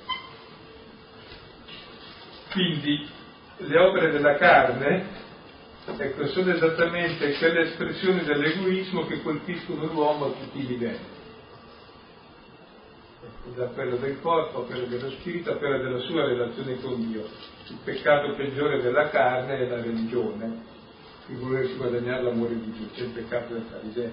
[2.49, 3.09] Quindi
[3.57, 5.27] le opere della carne
[5.97, 11.18] Ecco, sono esattamente quelle espressioni dell'egoismo che colpiscono l'uomo a tutti i livelli.
[13.55, 17.25] Da quello del corpo a quello dello spirito a quello della sua relazione con Dio.
[17.67, 20.61] Il peccato peggiore della carne è la religione,
[21.27, 24.11] il volersi guadagnare l'amore di Dio, c'è il peccato del fariseo.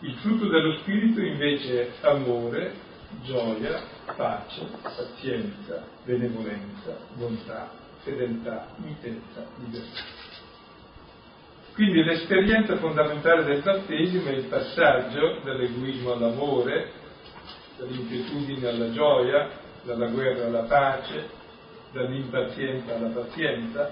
[0.00, 2.74] Il frutto dello spirito invece è amore,
[3.22, 3.82] gioia,
[4.16, 7.70] pace, pazienza, benevolenza, bontà,
[8.02, 10.21] fedeltà, mitezza, libertà.
[11.74, 16.90] Quindi l'esperienza fondamentale del battesimo è il passaggio dall'egoismo all'amore,
[17.78, 19.48] dall'inquietudine alla gioia,
[19.82, 21.28] dalla guerra alla pace,
[21.92, 23.90] dall'impazienza alla pazienza,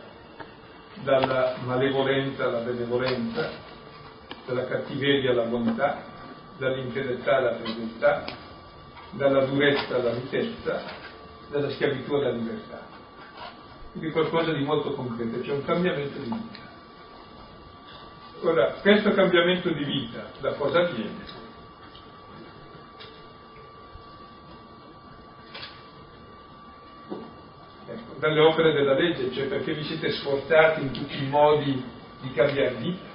[1.02, 3.50] dalla malevolenza alla benevolenza,
[4.46, 6.04] dalla cattiveria alla bontà,
[6.58, 8.24] dall'infedeltà alla fedeltà,
[9.12, 10.82] dalla durezza alla mitezza,
[11.50, 12.80] dalla schiavitù alla libertà.
[13.92, 16.69] Quindi qualcosa di molto concreto, c'è un cambiamento di vita.
[18.42, 21.38] Ora, questo cambiamento di vita da cosa viene?
[27.86, 31.84] Ecco, dalle opere della legge, cioè perché vi siete sforzati in tutti i modi
[32.22, 33.08] di cambiare vita,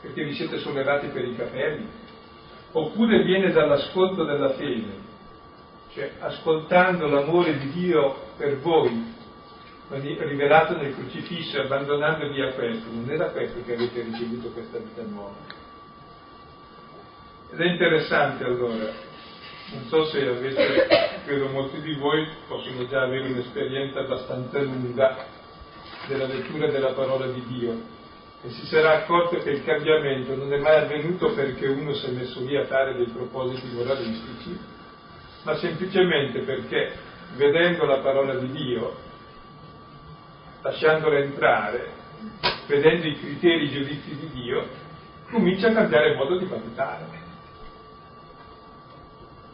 [0.00, 1.86] perché vi siete sollevati per i capelli,
[2.72, 4.94] oppure viene dall'ascolto della fede,
[5.92, 9.09] cioè ascoltando l'amore di Dio per voi,
[9.98, 15.34] rivelato nel crocifisso abbandonandovi a questo, non da questo che avete ricevuto questa vita nuova.
[17.52, 18.92] Ed è interessante allora,
[19.72, 20.86] non so se avete,
[21.24, 25.26] credo molti di voi possono già avere un'esperienza abbastanza lunga
[26.06, 27.98] della lettura della parola di Dio
[28.42, 32.10] e si sarà accorto che il cambiamento non è mai avvenuto perché uno si è
[32.10, 34.58] messo lì a fare dei propositi moralistici,
[35.42, 36.92] ma semplicemente perché
[37.34, 39.08] vedendo la parola di Dio
[40.62, 41.92] lasciandola entrare,
[42.66, 44.66] vedendo i criteri, i giudizi di Dio,
[45.30, 47.06] comincia a cambiare modo di valutare,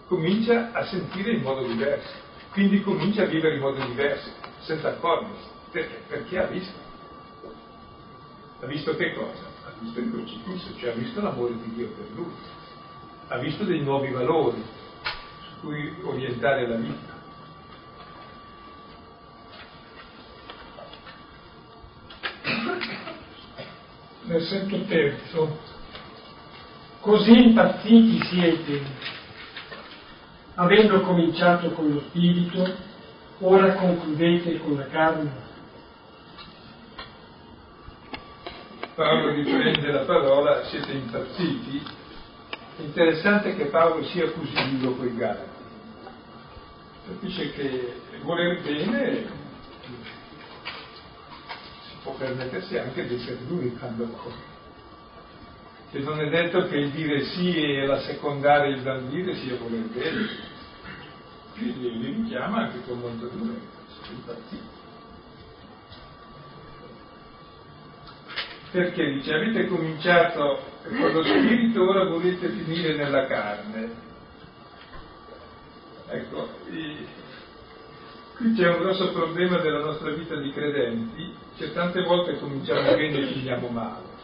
[0.06, 2.14] comincia a sentire in modo diverso,
[2.52, 6.02] quindi comincia a vivere in modo diverso, senza accorgersi, perché?
[6.06, 6.84] Perché ha visto.
[8.60, 9.44] Ha visto che cosa?
[9.66, 12.32] Ha visto il crocifisso, cioè ha visto l'amore di Dio per lui,
[13.28, 14.62] ha visto dei nuovi valori
[15.42, 17.15] su cui orientare la vita.
[24.26, 25.58] Versetto terzo,
[27.00, 28.82] così impazziti siete,
[30.54, 32.74] avendo cominciato con lo spirito,
[33.40, 35.44] ora concludete con la carne.
[38.94, 41.82] Paolo riprende la parola, siete impazziti.
[42.78, 45.54] Interessante che Paolo sia così duro con i Galati.
[47.06, 49.35] Capisce che voler bene
[52.06, 53.38] può permettersi anche di essere
[53.78, 54.54] quando occorre.
[55.90, 59.86] Che non è detto che il dire sì e la secondare il bandire sia voler
[59.86, 60.54] bene.
[61.54, 63.54] Quindi li richiama anche con molto duro,
[68.70, 74.04] Perché dice avete cominciato con lo spirito, ora volete finire nella carne.
[76.08, 76.48] Ecco,
[78.36, 83.18] Qui c'è un grosso problema della nostra vita di credenti, che tante volte cominciamo bene
[83.18, 84.14] e finiamo male.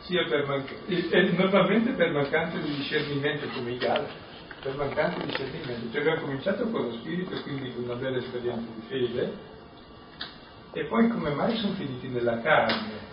[0.00, 4.12] Sia per manc- e normalmente per mancanza di discernimento come i Galati,
[4.60, 5.90] per mancanza di discernimento.
[5.90, 9.52] Cioè abbiamo cominciato con lo spirito, quindi con una bella esperienza di fede,
[10.72, 13.12] e poi come mai sono finiti nella carne?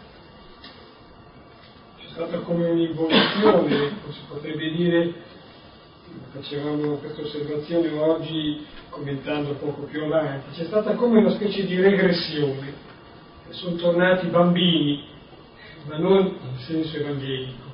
[1.97, 5.13] C'è stata come un'involuzione, si potrebbe dire,
[6.31, 12.73] facevamo questa osservazione oggi commentando poco più avanti, c'è stata come una specie di regressione,
[13.49, 15.05] sono tornati bambini,
[15.87, 17.69] ma non in senso evangelico,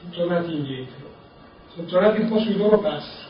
[0.00, 1.10] sono tornati indietro,
[1.74, 3.26] sono tornati un po' sui loro passi,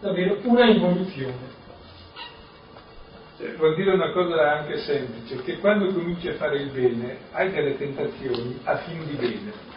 [0.00, 1.56] davvero una involuzione.
[3.38, 7.52] Cioè, vuol dire una cosa anche semplice, che quando cominci a fare il bene hai
[7.52, 9.67] delle tentazioni a fin di bene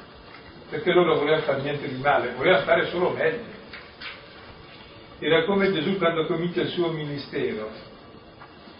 [0.72, 3.60] perché loro volevano fare niente di male, volevano fare solo meglio.
[5.20, 7.70] Era come Gesù quando comincia il suo ministero,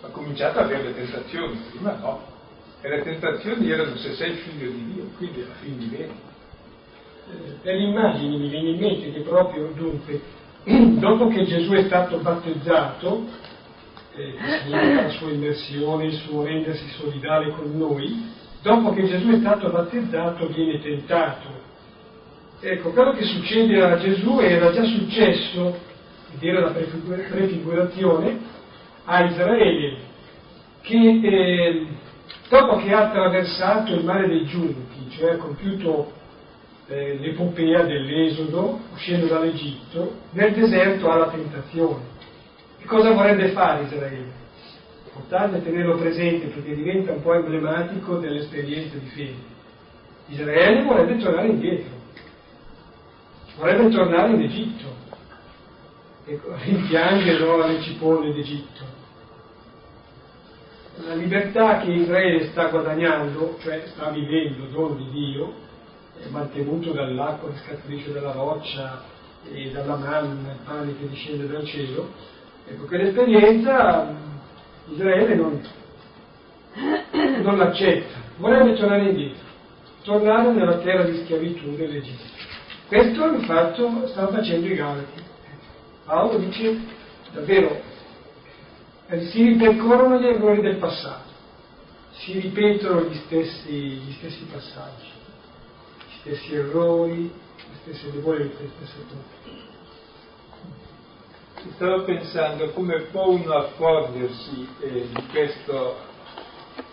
[0.02, 2.22] ha cominciato ad avere le tentazioni, prima no,
[2.80, 6.14] e le tentazioni erano se sei figlio di Dio, quindi alla fine di bene.
[7.30, 10.22] Eh, per immagini mi viene in mente che proprio dunque,
[10.64, 13.28] dopo che Gesù è stato battezzato,
[14.16, 19.70] eh, la sua immersione, il suo rendersi solidale con noi, dopo che Gesù è stato
[19.70, 21.70] battezzato viene tentato
[22.64, 25.76] Ecco, quello che succede a Gesù era già successo,
[26.36, 28.38] ed era la prefigurazione,
[29.06, 29.98] a Israele,
[30.82, 31.88] che eh,
[32.50, 36.12] dopo che ha attraversato il mare dei giunti, cioè ha compiuto
[36.88, 42.04] eh, l'epopea dell'esodo, uscendo dall'Egitto, nel deserto ha la tentazione.
[42.80, 44.40] E cosa vorrebbe fare Israele?
[45.14, 49.50] Portarlo e tenerlo presente perché diventa un po' emblematico dell'esperienza di fede.
[50.28, 52.01] Israele vorrebbe tornare indietro
[53.58, 55.00] vorrebbe tornare in Egitto
[56.26, 59.00] e rimpiange no, le cipolle d'Egitto.
[61.06, 65.54] la libertà che Israele sta guadagnando, cioè sta vivendo, dono di Dio,
[66.20, 69.04] è mantenuto dall'acqua che scaturisce dalla roccia
[69.52, 72.10] e dalla manna, il pane che discende dal cielo,
[72.68, 74.14] ecco, quell'esperienza
[74.90, 75.62] Israele non,
[77.42, 79.44] non l'accetta, vorrebbe tornare indietro,
[80.04, 82.41] tornare nella terra di schiavitù dell'Egitto.
[82.92, 85.24] Questo è il fatto stanno facendo i Galati.
[86.04, 86.78] Paolo dice
[87.32, 87.82] davvero
[89.30, 91.30] si ripercorrono gli errori del passato,
[92.12, 99.06] si ripetono gli stessi, gli stessi passaggi, gli stessi errori, le stesse debolezze, le stesse
[99.08, 99.60] colpe.
[101.76, 105.96] Stavo pensando come può uno accorgersi eh, di, questo,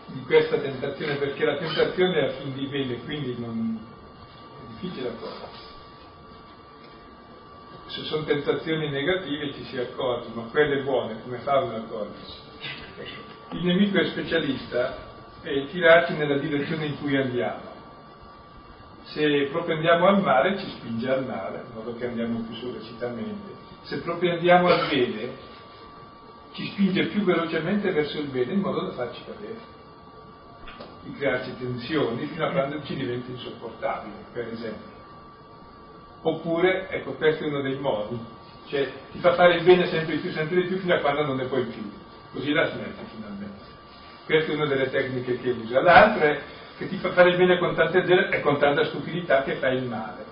[0.07, 3.85] di, questa tentazione, perché la tentazione è a fin di bene, quindi non,
[4.61, 5.48] è difficile accorgersi
[7.89, 12.47] se sono tentazioni negative ci si accorge, ma quelle buone come fa un accorgersi?
[13.53, 15.07] Il nemico è specialista
[15.41, 17.77] è tirarci nella direzione in cui andiamo.
[19.05, 23.57] Se propendiamo al male ci spinge al male, in modo che andiamo più sollecitamente.
[23.83, 25.47] Se propendiamo al bene
[26.53, 29.77] ci spinge più velocemente verso il bene in modo da farci cadere
[31.03, 34.98] di crearci tensioni fino a quando ci diventa insopportabile, per esempio.
[36.23, 38.19] Oppure, ecco, questo è uno dei modi,
[38.67, 41.25] cioè ti fa fare il bene sempre di più, sempre di più, fino a quando
[41.25, 41.91] non ne puoi più,
[42.33, 43.65] così la smetti finalmente.
[44.25, 45.81] Questa è una delle tecniche che usa.
[45.81, 46.41] L'altra è
[46.77, 49.85] che ti fa fare il bene con tanta e con tanta stupidità che fai il
[49.85, 50.27] male.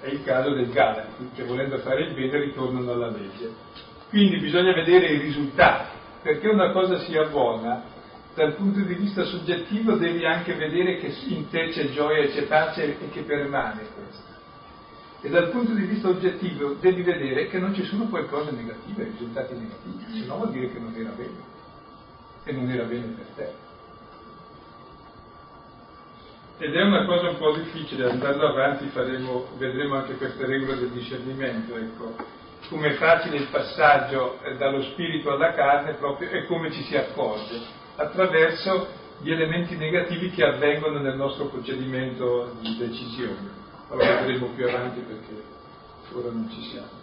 [0.00, 3.52] È il caso del Galati, che volendo fare il bene ritornano alla legge.
[4.10, 7.82] Quindi bisogna vedere i risultati, perché una cosa sia buona,
[8.34, 12.42] dal punto di vista soggettivo devi anche vedere che in te c'è gioia e c'è
[12.44, 14.29] pace e che permane questo
[15.22, 19.04] e dal punto di vista oggettivo devi vedere che non ci sono poi cose negative,
[19.04, 21.48] risultati negativi, se no vuol dire che non era bene.
[22.44, 23.52] E non era bene per te.
[26.64, 30.90] Ed è una cosa un po' difficile, andando avanti faremo, vedremo anche queste regole del
[30.90, 32.16] discernimento, ecco,
[32.68, 37.60] come è facile il passaggio dallo spirito alla carne proprio, e come ci si accorge,
[37.96, 38.88] attraverso
[39.20, 43.60] gli elementi negativi che avvengono nel nostro procedimento di decisione
[43.96, 45.42] lo vedremo più avanti perché
[46.12, 46.98] ora non ci siamo.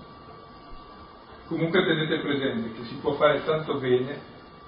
[1.47, 4.19] Comunque tenete presente che si può fare tanto bene,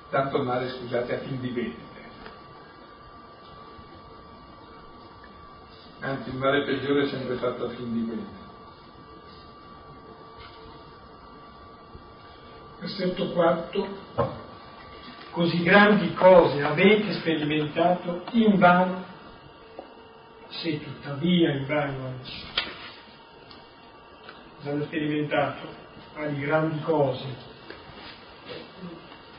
[0.10, 1.88] tanto male, scusate, a fin di bene.
[6.02, 8.38] Anzi, il male peggiore è sempre fatto a fin di bene.
[12.80, 13.88] Versetto quarto.
[15.32, 19.09] Così grandi cose avete sperimentato in vano
[20.50, 22.14] se tuttavia in vano
[24.64, 25.68] hanno sperimentato
[26.28, 27.26] di grandi cose.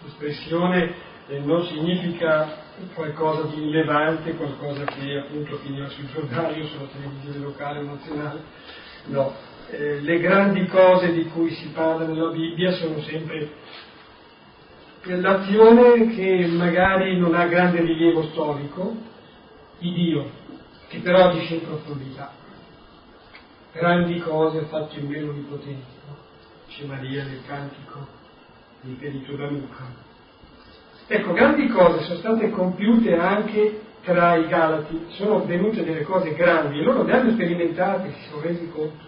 [0.03, 0.95] L'espressione
[1.43, 7.83] non significa qualcosa di rilevante, qualcosa che appunto finiva sul giornale sulla televisione locale o
[7.83, 8.43] nazionale,
[9.07, 9.35] no.
[9.69, 13.53] Eh, le grandi cose di cui si parla nella Bibbia sono sempre
[15.05, 18.97] l'azione che magari non ha grande rilievo storico
[19.79, 20.31] di Dio,
[20.91, 22.33] che però agisce in profondità.
[23.73, 26.17] Grandi cose ha fatto in me l'Onnipotente, no?
[26.67, 28.07] dice Maria nel cantico
[28.81, 29.85] di Perito da Luca.
[31.07, 36.81] Ecco, grandi cose sono state compiute anche tra i Galati, sono avvenute delle cose grandi
[36.81, 39.05] e loro le hanno sperimentate, si sono resi conto.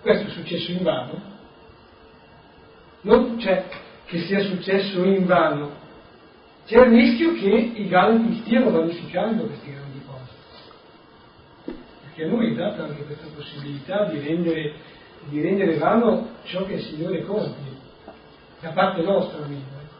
[0.00, 1.22] Questo è successo in vano?
[3.02, 3.66] Non c'è
[4.06, 5.72] che sia successo in vano,
[6.64, 9.84] c'è il rischio che i Galati stiano vanificando questi grandi
[12.14, 14.74] che a noi è data anche questa possibilità di rendere,
[15.24, 17.72] di rendere vano ciò che il Signore compie,
[18.60, 19.62] da parte nostra almeno.
[19.62, 19.94] Ecco.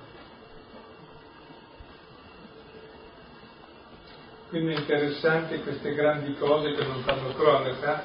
[4.49, 8.05] Quindi è interessante queste grandi cose che non fanno cronaca,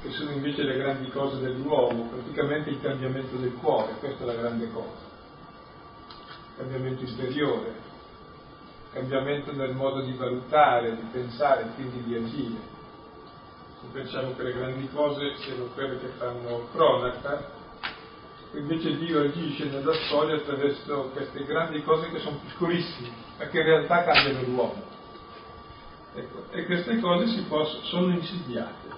[0.00, 4.34] che sono invece le grandi cose dell'uomo, praticamente il cambiamento del cuore, questa è la
[4.34, 5.12] grande cosa.
[6.56, 7.74] Cambiamento interiore,
[8.92, 12.73] cambiamento nel modo di valutare, di pensare, quindi di agire
[13.92, 17.52] pensiamo che le grandi cose siano quelle che fanno cronaca,
[18.54, 23.64] invece Dio agisce nella storia attraverso queste grandi cose che sono piccolissime, ma che in
[23.64, 24.82] realtà cambiano l'uomo.
[26.14, 28.88] Ecco, e queste cose posso, sono insidiate,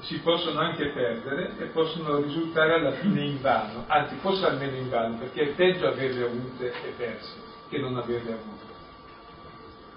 [0.00, 4.88] si possono anche perdere e possono risultare alla fine in vano, anzi forse almeno in
[4.88, 7.34] vano, perché è peggio averle avute e perse
[7.68, 8.70] che non averle avute.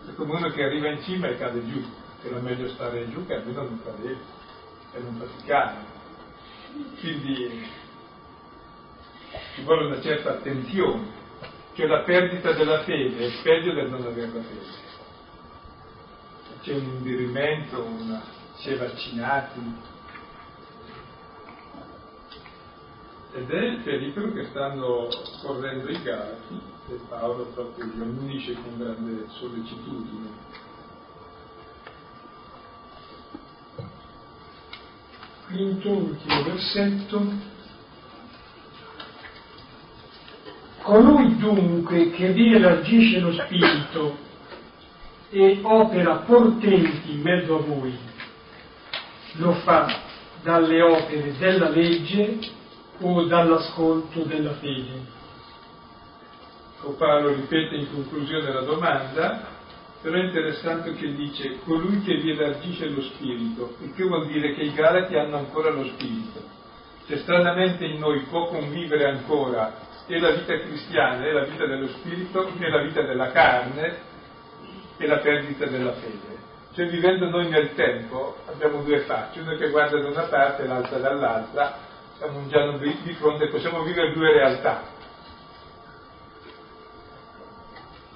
[0.08, 1.84] È come uno che arriva in cima e cade giù
[2.26, 4.18] era meglio stare giù che almeno non cadere
[4.94, 5.94] e non faticare.
[7.00, 7.68] Quindi
[9.54, 11.24] ci vuole una certa attenzione
[11.76, 14.84] cioè la perdita della fede è peggio del non avere la fede.
[16.62, 18.24] C'è un indirimento, una,
[18.56, 19.60] si è vaccinati.
[23.34, 25.10] Ed è il pericolo che stanno
[25.42, 30.30] correndo i Galati e Paolo proprio li ammonisce con grande sollecitudine.
[35.56, 37.54] Quinto, ultimo versetto.
[40.82, 44.18] Colui dunque che vi elargisce lo Spirito
[45.30, 47.98] e opera portenti in mezzo a voi,
[49.38, 50.02] lo fa
[50.44, 52.38] dalle opere della legge
[53.00, 55.14] o dall'ascolto della fede.
[56.98, 59.55] Paolo ripete in conclusione la domanda,
[60.06, 64.54] però è interessante che dice colui che vi elargisce lo Spirito, il che vuol dire
[64.54, 66.44] che i Galati hanno ancora lo Spirito.
[67.08, 69.74] Cioè stranamente in noi può convivere ancora
[70.06, 73.98] e la vita cristiana, e la vita dello spirito, e la vita della carne,
[74.96, 76.38] e la perdita della fede.
[76.76, 80.68] Cioè vivendo noi nel tempo abbiamo due facce, una che guarda da una parte e
[80.68, 81.80] l'altra dall'altra,
[82.20, 84.84] siamo un di fronte, possiamo vivere due realtà.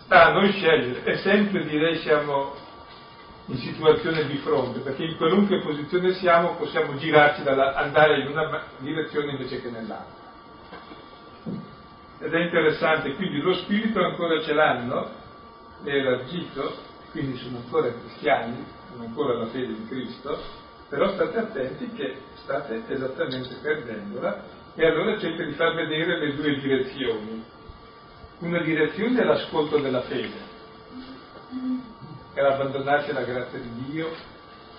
[0.09, 2.55] Sta a noi scegliere, e sempre direi siamo
[3.45, 8.63] in situazione di fronte, perché in qualunque posizione siamo possiamo girarci, dalla, andare in una
[8.79, 10.17] direzione invece che nell'altra.
[12.21, 15.11] Ed è interessante, quindi lo spirito ancora ce l'hanno,
[15.83, 16.73] è elargito,
[17.11, 20.41] quindi sono ancora cristiani, hanno ancora la fede in Cristo,
[20.89, 24.43] però state attenti che state esattamente perdendola
[24.73, 27.57] e allora cerca di far vedere le due direzioni.
[28.39, 30.37] Una direzione è l'ascolto della fede,
[32.33, 34.09] è l'abbandonarsi alla grazia di Dio,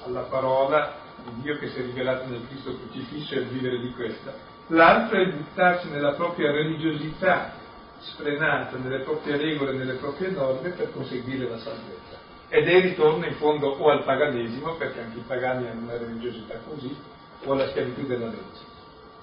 [0.04, 0.94] alla parola
[1.24, 5.18] di Dio che si è rivelata nel Cristo crocifisso e il vivere di questa l'altro
[5.18, 7.52] è buttarsi nella propria religiosità
[7.98, 12.18] sfrenata, nelle proprie regole, nelle proprie norme per conseguire la salvezza.
[12.48, 15.96] Ed è il ritorno in fondo o al paganesimo, perché anche i pagani hanno una
[15.96, 16.96] religiosità così,
[17.44, 18.64] o alla schiavitù della legge,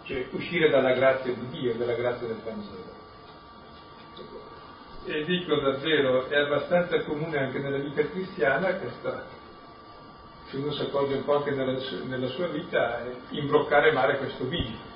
[0.03, 2.86] cioè uscire dalla grazia di Dio, dalla grazia del Vangelo.
[5.09, 9.25] E dico davvero, è abbastanza comune anche nella vita cristiana questa,
[10.49, 14.43] se uno si accorge un po' anche nella, nella sua vita, è imbroccare male questo
[14.43, 14.95] bivio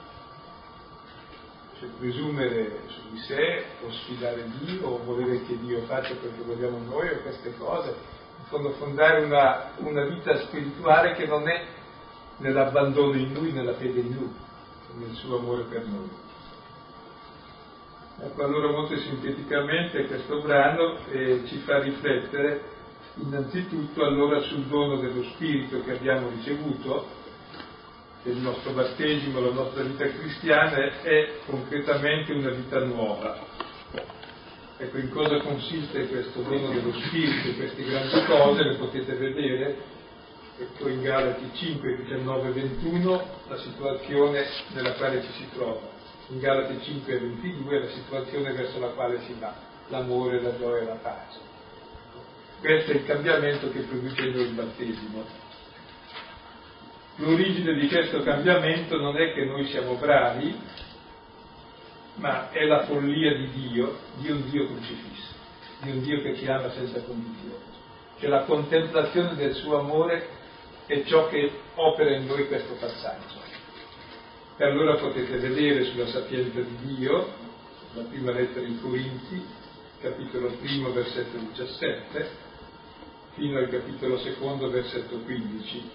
[1.82, 6.44] cioè presumere su di sé o sfidare Dio o volere che Dio faccia quel che
[6.44, 7.90] vogliamo noi o queste cose,
[8.38, 11.66] in fondo fondare una, una vita spirituale che non è
[12.38, 14.34] nell'abbandono in Lui, nella fede in Lui,
[14.98, 16.10] nel suo amore per noi.
[18.24, 22.62] Ecco, allora molto sinteticamente questo brano eh, ci fa riflettere
[23.16, 27.20] innanzitutto allora sul dono dello Spirito che abbiamo ricevuto,
[28.24, 33.40] il nostro battesimo, la nostra vita cristiana è concretamente una vita nuova.
[34.78, 39.78] Ecco, in cosa consiste questo dono dello Spirito, queste grandi cose, le potete vedere,
[40.60, 45.82] ecco in Galati 5, 19 21 la situazione nella quale ci si trova,
[46.32, 49.54] in Galati 5 22 la situazione verso la quale si va,
[49.90, 51.40] l'amore, la gioia e la pace.
[52.60, 55.50] Questo è il cambiamento che produce noi il battesimo
[57.18, 60.60] L'origine di questo cambiamento non è che noi siamo bravi,
[62.16, 65.34] ma è la follia di Dio, di un Dio crocifisso,
[65.82, 67.64] di un Dio che ci ama senza condizioni.
[68.20, 70.30] Cioè la contemplazione del suo amore
[70.86, 73.41] è ciò che opera in noi questo passaggio.
[74.62, 77.34] E allora potete vedere sulla sapienza di Dio,
[77.94, 79.44] la prima lettera in Corinzi,
[80.00, 82.30] capitolo primo, versetto 17,
[83.34, 85.90] fino al capitolo secondo, versetto 15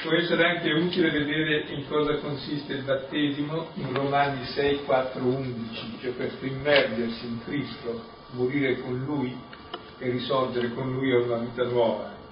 [0.00, 5.98] Può essere anche utile vedere in cosa consiste il battesimo in Romani 6, 4, 11,
[6.00, 9.38] cioè questo immergersi in Cristo, morire con Lui
[9.98, 12.23] e risorgere con Lui a una vita nuova.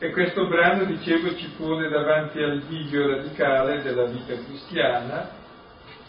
[0.00, 5.28] E questo brano, dicevo, ci pone davanti al bivio radicale della vita cristiana,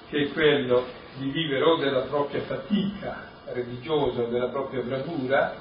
[0.10, 0.86] che è quello
[1.18, 5.56] di vivere o della propria fatica religiosa della propria bravura,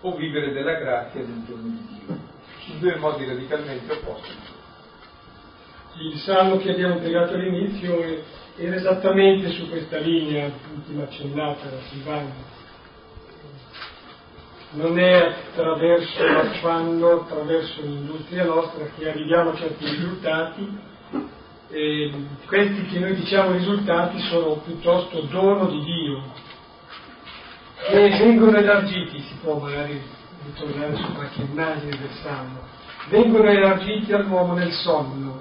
[0.00, 2.18] o vivere della grazia del giorno di Dio.
[2.68, 4.52] In due modi radicalmente opposti.
[5.98, 8.02] Il salmo che abbiamo pregato all'inizio
[8.56, 12.32] era esattamente su questa linea, ultima accennata da Silvano.
[14.74, 20.78] Non è attraverso l'affanno, attraverso l'industria nostra che arriviamo a certi risultati,
[21.70, 22.12] e
[22.44, 26.22] questi che noi diciamo risultati sono piuttosto dono di Dio,
[27.88, 30.00] e vengono elargiti, si può magari
[30.44, 32.58] ritornare su qualche immagine del Salmo,
[33.10, 35.40] vengono elargiti all'uomo nel sonno,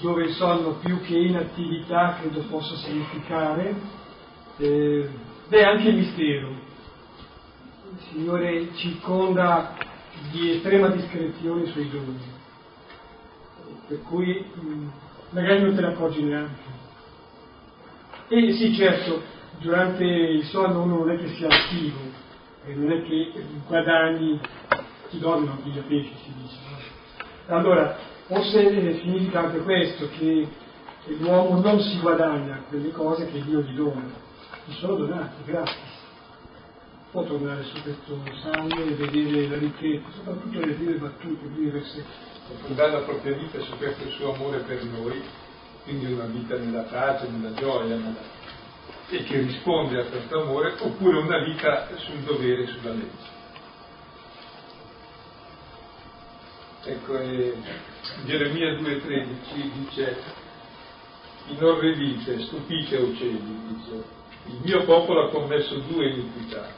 [0.00, 3.74] dove il sonno più che inattività credo possa significare,
[4.58, 5.08] eh,
[5.48, 6.67] beh anche mistero.
[8.10, 9.74] Signore circonda
[10.30, 12.20] di estrema discrezione i suoi doni,
[13.86, 14.90] per cui mh,
[15.30, 16.76] magari non te ne accorgi neanche.
[18.28, 19.22] E sì, certo,
[19.58, 21.98] durante il sonno uno non è che sia attivo,
[22.64, 23.32] e non è che
[23.66, 24.40] guadagni,
[25.10, 26.56] ti dormono anche gli pesci, si dice.
[27.46, 27.56] No?
[27.56, 27.96] Allora,
[28.26, 30.46] forse significa anche questo, che
[31.18, 34.10] l'uomo non si guadagna quelle cose che Dio gli dona,
[34.66, 35.97] gli sono donate, gratis.
[37.10, 41.70] Può tornare su questo salmo e vedere la ricchezza, soprattutto le prime battute, i primi
[41.70, 42.26] versetti.
[42.62, 45.22] Fondare la propria vita su questo suo amore per noi,
[45.84, 48.36] quindi una vita nella pace, nella gioia, nella
[49.10, 53.36] e che risponde a questo amore, oppure una vita sul dovere, sulla legge.
[56.84, 57.54] Ecco, eh,
[58.24, 60.16] Geremia 2,13 dice,
[61.46, 64.04] inorridite, stupite o cieli, dice,
[64.46, 66.68] il mio popolo ha commesso due iniquità,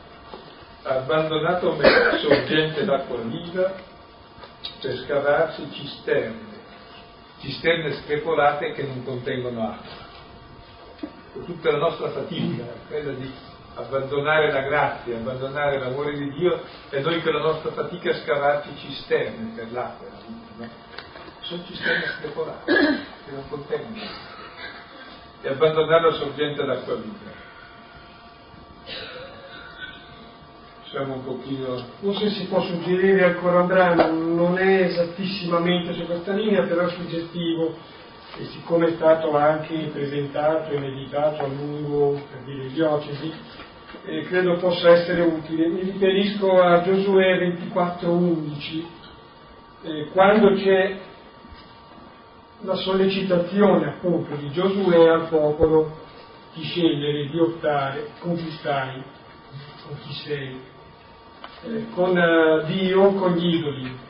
[0.82, 3.72] abbandonato me sorgente d'acqua viva
[4.80, 6.58] per scavarsi cisterne,
[7.40, 10.08] cisterne screpolate che non contengono acqua
[11.44, 13.32] tutta la nostra fatica, quella di
[13.74, 16.60] abbandonare la grazia, abbandonare l'amore di Dio
[16.90, 20.06] e noi con la nostra fatica scavarci cisterne per l'acqua
[20.56, 20.68] no?
[21.40, 22.72] Sono cisterne screpolate
[23.24, 24.28] che non contengono
[25.42, 27.39] e abbandonare la sorgente d'acqua viva.
[30.90, 31.84] Siamo un pochino...
[32.00, 36.90] Forse si può suggerire ancora un brano, non è esattissimamente su questa linea, però è
[36.90, 37.76] suggestivo.
[38.36, 43.32] E siccome è stato anche presentato e meditato a lungo per dire diocesi,
[44.04, 45.68] eh, credo possa essere utile.
[45.68, 48.86] Mi riferisco a Giosuè 24:11,
[49.82, 50.98] eh, quando c'è
[52.62, 55.98] la sollecitazione appunto di Giosuè al popolo
[56.54, 59.02] di scegliere, di optare con chi stai,
[59.86, 60.78] con chi sei,
[61.64, 64.08] eh, con uh, Dio con gli idoli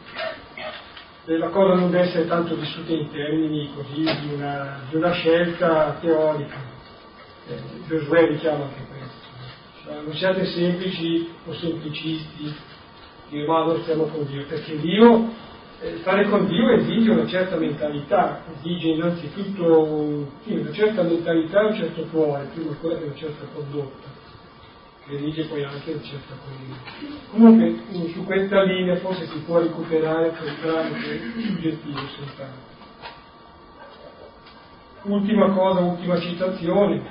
[1.38, 5.96] la cosa non deve essere tanto vissuta in termini così di una, di una scelta
[6.00, 6.56] teorica.
[7.46, 9.28] Eh, Giosuè richiama anche questo.
[9.84, 12.54] Cioè, non siate semplici o semplicisti,
[13.28, 15.28] dire ma noi stiamo con Dio, perché Dio,
[15.80, 21.66] eh, stare con Dio esige una certa mentalità, esige innanzitutto sì, una certa mentalità e
[21.66, 24.18] un certo cuore, prima ancora che una certa condotta
[25.16, 27.18] dirige poi anche un certo collega.
[27.30, 32.68] Comunque su questa linea forse si può recuperare che è suggettivo soltanto.
[35.02, 37.02] Ultima cosa, ultima citazione,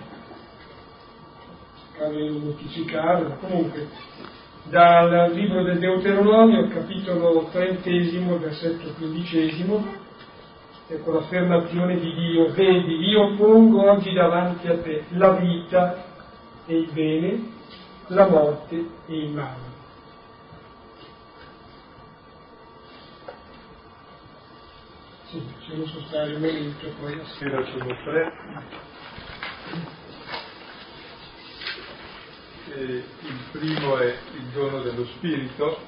[1.97, 3.87] caso di mortificarlo, comunque
[4.63, 9.83] dal libro del Deuteronomio, capitolo trentesimo, versetto quindicesimo,
[10.87, 16.05] ecco l'affermazione di Dio, vedi, io pongo oggi davanti a te la vita
[16.67, 17.57] e il bene,
[18.09, 19.77] la morte e il male.
[25.25, 28.33] Sì, possiamo sostare un momento, poi sera sono tre.
[32.73, 35.79] E il primo è il dono dello Spirito,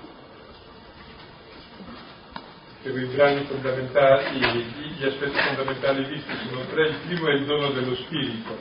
[2.83, 6.89] per i brani fondamentali, gli aspetti fondamentali visti sono tre.
[6.89, 8.59] Il primo è il dono dello Spirito,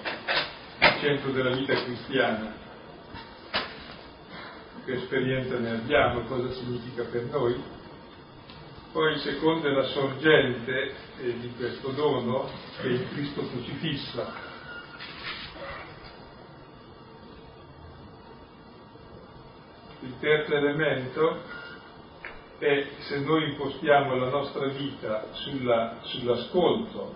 [0.78, 2.68] il centro della vita cristiana
[4.90, 7.62] che esperienza ne abbiamo, cosa significa per noi.
[8.92, 14.48] Poi il secondo è la sorgente eh, di questo dono, che il Cristo crocifisso.
[20.00, 21.40] Il terzo elemento
[22.58, 27.14] è se noi impostiamo la nostra vita sulla, sull'ascolto,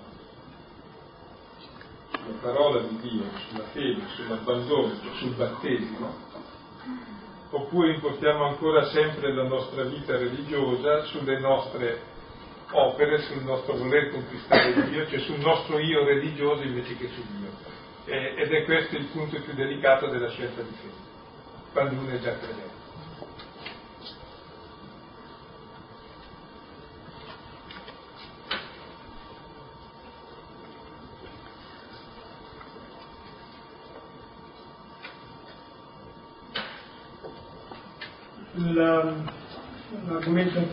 [2.11, 6.35] sulla parola di Dio, sulla fede, sull'abbandono, sul battesimo,
[7.55, 12.01] oppure impostiamo ancora sempre la nostra vita religiosa sulle nostre
[12.73, 17.51] opere, sul nostro voler conquistare Dio, cioè sul nostro io religioso invece che su Dio.
[18.07, 20.95] Ed è questo il punto più delicato della scelta di fede,
[21.73, 22.84] quando uno è già credente.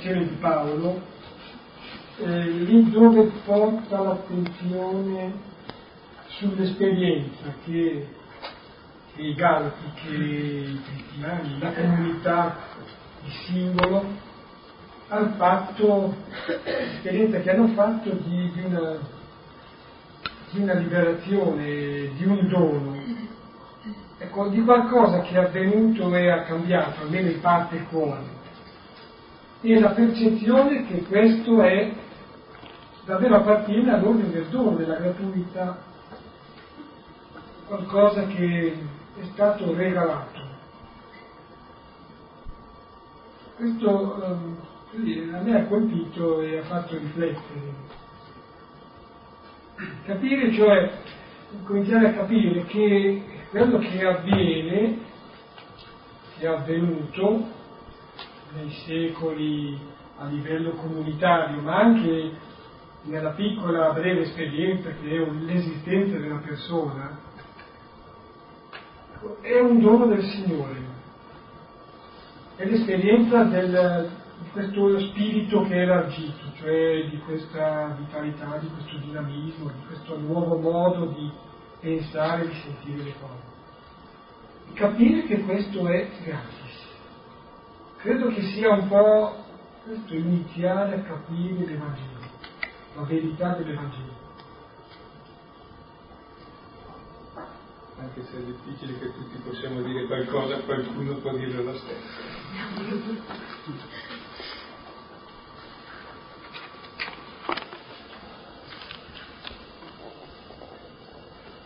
[0.02, 1.02] L'argomentazione di Paolo,
[2.18, 5.34] eh, lì dove porta l'attenzione
[6.28, 8.08] sull'esperienza che,
[9.16, 12.58] che i Galati, che i cristiani, la comunità,
[13.24, 14.30] il singolo,
[15.10, 16.16] hanno fatto,
[16.64, 18.98] l'esperienza che hanno fatto di, di, una,
[20.52, 22.96] di una liberazione, di un dono,
[24.18, 28.41] ecco, di qualcosa che è avvenuto e ha cambiato, almeno in parte il cuore.
[29.64, 31.92] E la percezione che questo è
[33.06, 35.78] davvero appartiene all'ordine del dono, della gratuità,
[37.68, 38.74] qualcosa che
[39.20, 40.40] è stato regalato.
[43.56, 44.24] Questo
[44.94, 47.74] eh, a me ha colpito e ha fatto riflettere.
[50.06, 50.92] Capire, cioè,
[51.66, 54.98] cominciare a capire che quello che avviene,
[56.38, 57.60] che è avvenuto
[58.54, 59.78] nei secoli
[60.18, 62.32] a livello comunitario, ma anche
[63.04, 67.20] nella piccola breve esperienza che è l'esistenza della persona,
[69.42, 70.80] è un dono del Signore,
[72.56, 74.10] è l'esperienza del,
[74.42, 80.20] di questo spirito che è elargito, cioè di questa vitalità, di questo dinamismo, di questo
[80.20, 81.32] nuovo modo di
[81.80, 83.50] pensare, di sentire le cose.
[84.70, 86.61] E capire che questo è gratis.
[88.02, 89.36] Credo che sia un po'
[89.84, 92.20] questo iniziare a capire l'Evangelo,
[92.96, 94.22] la verità dell'Evangelo.
[98.02, 102.20] anche se è difficile che tutti possiamo dire qualcosa, qualcuno può dire lo stesso.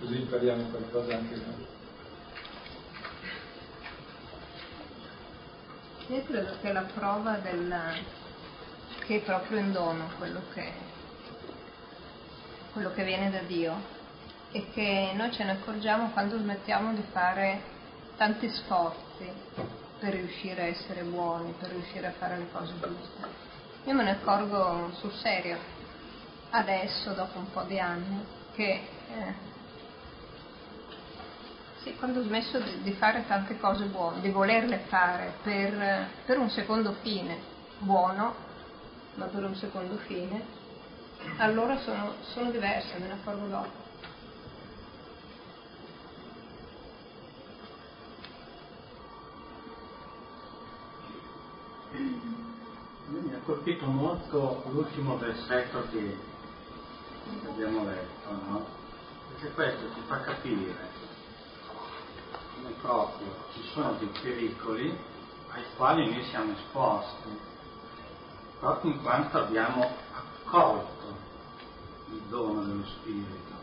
[0.01, 1.84] Così impariamo qualcosa anche noi.
[6.07, 7.75] Io credo che la prova del,
[9.07, 10.71] che è proprio in dono quello che,
[12.73, 13.75] quello che viene da Dio
[14.51, 17.59] e che noi ce ne accorgiamo quando smettiamo di fare
[18.17, 19.31] tanti sforzi
[19.99, 23.27] per riuscire a essere buoni, per riuscire a fare le cose giuste.
[23.85, 25.57] Io me ne accorgo sul serio,
[26.51, 29.33] adesso, dopo un po' di anni, che eh,
[31.85, 36.39] sì, quando ho smesso di, di, fare tante cose buone, di volerle fare per, per
[36.39, 37.37] un secondo fine,
[37.77, 38.33] buono,
[39.13, 40.43] ma per un secondo fine,
[41.37, 43.83] allora sono, sono diversa, me ne accorgo dopo.
[53.09, 56.17] Mi ha colpito molto l'ultimo versetto che
[57.47, 58.65] abbiamo letto, no?
[59.29, 61.04] Perché questo ci fa capire
[62.65, 64.97] come proprio ci sono dei pericoli
[65.49, 67.29] ai quali noi siamo esposti,
[68.59, 71.15] proprio in quanto abbiamo accolto
[72.09, 73.53] il dono dello Spirito.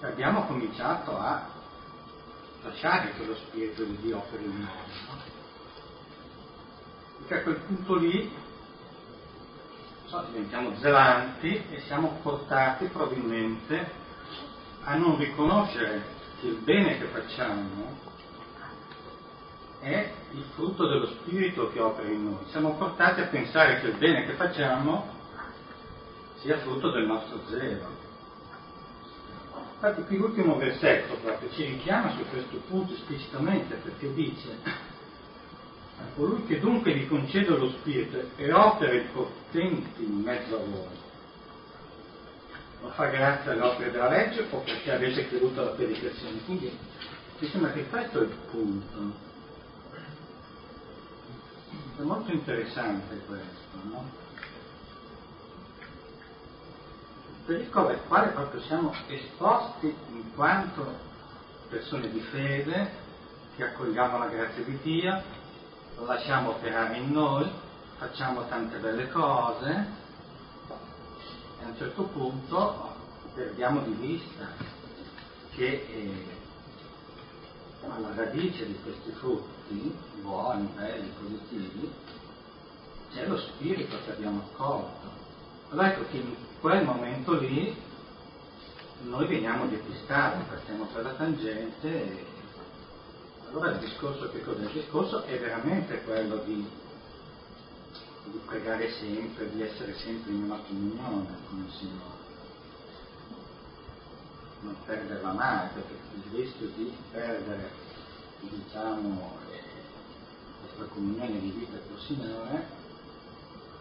[0.00, 1.48] E abbiamo cominciato a
[2.62, 4.68] lasciare che lo Spirito di Dio operi in noi.
[5.08, 5.32] No?
[7.18, 8.42] perché a quel punto lì
[10.26, 14.02] diventiamo zelanti e siamo portati probabilmente
[14.84, 17.98] a non riconoscere che il bene che facciamo
[19.80, 22.44] è il frutto dello spirito che opera in noi.
[22.50, 25.12] Siamo portati a pensare che il bene che facciamo
[26.36, 28.02] sia frutto del nostro zelo.
[29.74, 34.92] Infatti qui l'ultimo versetto proprio ci richiama su questo punto esplicitamente perché dice
[36.14, 41.03] colui che dunque vi concede lo Spirito e opere potenti in mezzo a voi,
[42.84, 46.44] non fa grazie alle opere della legge o perché avete creduto alla predicazione.
[46.44, 46.78] Quindi
[47.38, 48.98] mi sembra che questo è il punto.
[51.96, 54.22] È molto interessante questo, no?
[57.26, 61.12] Il pericolo al quale proprio siamo esposti in quanto
[61.70, 63.02] persone di fede
[63.56, 65.22] che accogliamo la grazia di Dio
[65.96, 67.48] lo lasciamo operare in noi,
[67.98, 70.02] facciamo tante belle cose
[71.64, 72.92] a un certo punto
[73.32, 74.48] perdiamo di vista
[75.54, 76.42] che eh,
[77.88, 81.90] alla radice di questi frutti, buoni, belli, positivi,
[83.12, 85.12] c'è lo spirito che abbiamo accolto.
[85.70, 87.74] Allora ecco che in quel momento lì
[89.02, 92.24] noi veniamo depistati, partiamo per la tangente e
[93.50, 94.64] allora il discorso che cos'è?
[94.64, 96.68] Il discorso è veramente quello di,
[98.24, 102.22] di pregare sempre, di essere sempre in una comunione con il Signore.
[104.60, 107.70] Non perderla mai, perché il rischio di perdere,
[108.40, 109.36] diciamo,
[110.60, 112.66] questa comunione di vita col Signore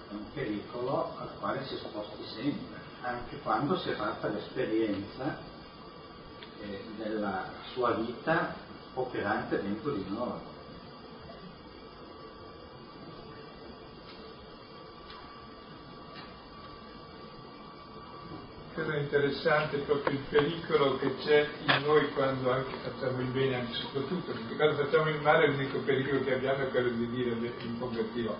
[0.10, 5.38] è un pericolo al quale si esposti sempre, anche quando si è fatta l'esperienza
[6.60, 8.54] eh, della sua vita
[8.94, 10.52] operante dentro di noi.
[18.84, 23.76] Credo interessante proprio il pericolo che c'è in noi quando anche facciamo il bene, anche
[23.76, 27.80] soprattutto, perché quando facciamo il male l'unico pericolo che abbiamo è quello di dire mi
[27.80, 28.36] convertirò.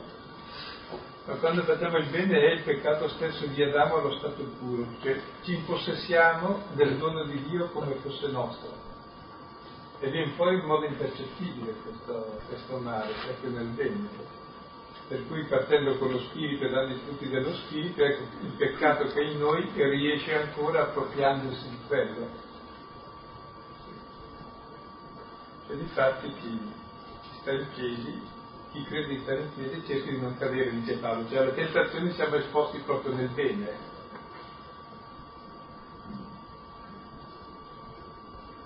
[1.28, 5.18] Ma quando facciamo il bene è il peccato stesso di Adamo allo stato puro, cioè
[5.44, 8.70] ci impossessiamo del dono di Dio come fosse nostro.
[10.02, 14.10] E viene fuori in modo impercettibile questo, questo male, proprio nel bene
[15.08, 19.06] per cui partendo con lo spirito e dando i frutti dello spirito, ecco il peccato
[19.08, 22.28] che è in noi riesce ancora appropriandosi di quello.
[25.68, 26.72] E difatti chi
[27.40, 28.22] sta in piedi,
[28.72, 32.12] chi crede di stare in piedi cerca di non cadere, dice Paolo, cioè alle tentazioni
[32.14, 33.92] siamo esposti proprio nel bene.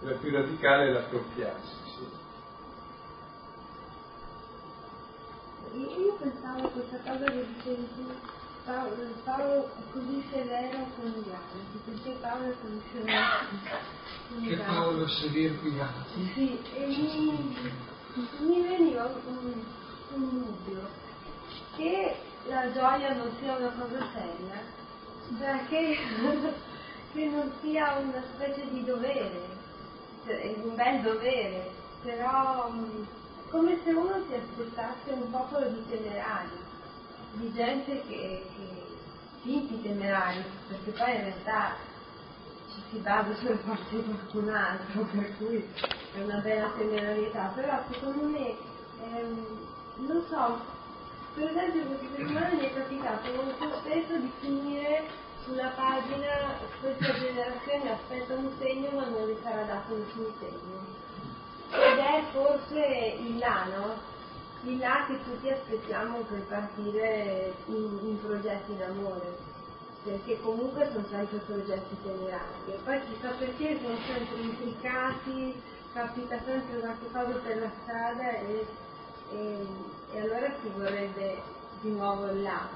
[0.01, 1.86] La più radicale è l'appropriarsi.
[5.74, 8.05] Io pensavo questa cosa che dicevi tu,
[8.63, 13.68] Paolo, Paolo è così severo con gli altri, perché Paolo è così severo con gli
[13.68, 14.47] altri.
[14.47, 16.32] Che Paolo severo con gli altri.
[16.34, 17.57] Sì, e mi,
[18.39, 19.63] mi veniva un,
[20.13, 20.89] un dubbio,
[21.76, 22.15] che
[22.47, 24.61] la gioia non sia una cosa seria,
[25.38, 25.97] cioè che,
[27.13, 29.41] che non sia una specie di dovere,
[30.26, 31.72] cioè, un bel dovere,
[32.03, 32.70] però
[33.49, 36.49] come se uno si aspettasse un popolo di temerari,
[37.33, 38.85] di gente che, che
[39.41, 41.75] finti temerari, perché poi in realtà
[42.73, 45.65] ci si basa sulle forze di qualcun altro, per cui
[46.13, 48.55] è una bella temerarietà, però secondo me,
[49.01, 49.45] ehm,
[49.97, 50.59] non so,
[51.33, 55.03] per esempio questa settimana mi è capitato molto spesso di finire
[55.43, 61.06] sulla pagina questa generazione aspetta un segno ma non le sarà dato nessun segno
[61.70, 63.95] ed è forse il là, no?
[64.63, 69.38] Il là che tutti aspettiamo per partire in, in progetti d'amore,
[70.03, 72.72] perché comunque sono sempre progetti temerari.
[72.72, 75.61] E poi chissà perché sono sempre intricati,
[75.93, 78.68] capita sempre qualche cosa per la strada e,
[79.32, 79.68] e,
[80.11, 81.41] e allora si vorrebbe
[81.82, 82.68] di nuovo il là.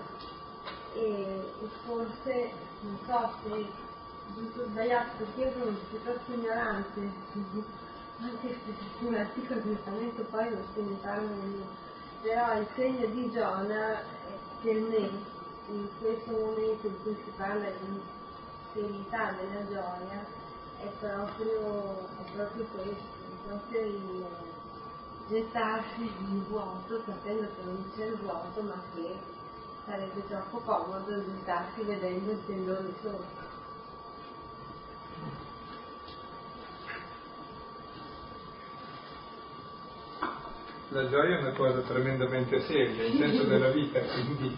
[0.93, 3.65] E, e forse, non so se
[4.35, 7.11] giusto sbagliato, perché io sono piuttosto ignorante
[8.21, 11.65] anche se un articolo direttamente poi ne parla nemmeno,
[12.21, 13.99] però il segno di Giona
[14.61, 15.09] per me
[15.69, 18.01] in questo momento in cui si parla di
[18.73, 20.25] serietà della gioia
[20.79, 24.25] è proprio, è proprio questo, è proprio il
[25.27, 29.15] gettarsi in vuoto sapendo che non c'è il vuoto ma che
[29.85, 33.49] sarebbe troppo comodo gettarsi vedendo il tendone sotto.
[40.91, 44.57] La gioia è una cosa tremendamente seria, il senso della vita, quindi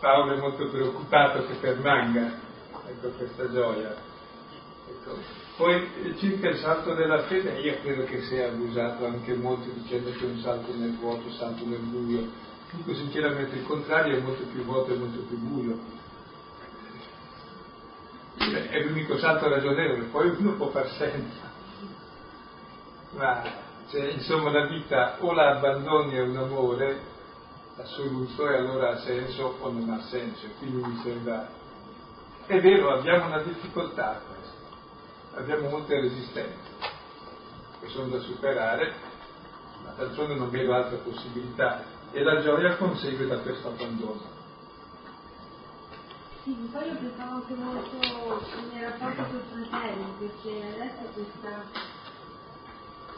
[0.00, 2.32] Paolo è molto preoccupato che permanga
[2.88, 3.94] ecco, questa gioia.
[4.88, 5.16] Ecco.
[5.56, 10.24] Poi circa il salto della fede, io credo che sia abusato anche molto dicendo che
[10.24, 12.28] è un salto nel vuoto, un salto nel buio.
[12.72, 15.78] Dico sinceramente il contrario è molto più vuoto e molto più buio.
[18.36, 21.52] È l'unico salto ragionevole, poi uno può far senza.
[23.12, 23.63] Ma
[23.94, 27.00] cioè, insomma la vita o la abbandoni a un amore
[27.76, 31.48] assoluto e allora ha senso o non ha senso, quindi mi sembra...
[32.46, 36.72] È vero, abbiamo una difficoltà a questo, abbiamo molte resistenze
[37.80, 38.94] che sono da superare,
[39.84, 44.32] ma d'altronde non vedo altra possibilità e la gioia consegue da questo abbandono.
[46.42, 47.96] Sì, poi io pensavo anche molto
[48.72, 52.02] nei rapporti con i fratelli, perché adesso questa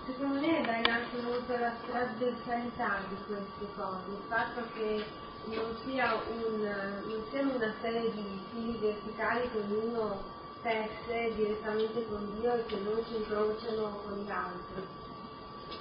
[0.07, 5.05] secondo me dai anche molto la trasversalità di queste cose, il fatto che
[5.47, 6.61] non, sia un,
[7.07, 10.23] non siano una serie di fili verticali che ognuno
[10.63, 14.87] tesse direttamente con Dio e che non si incrociano con gli altri.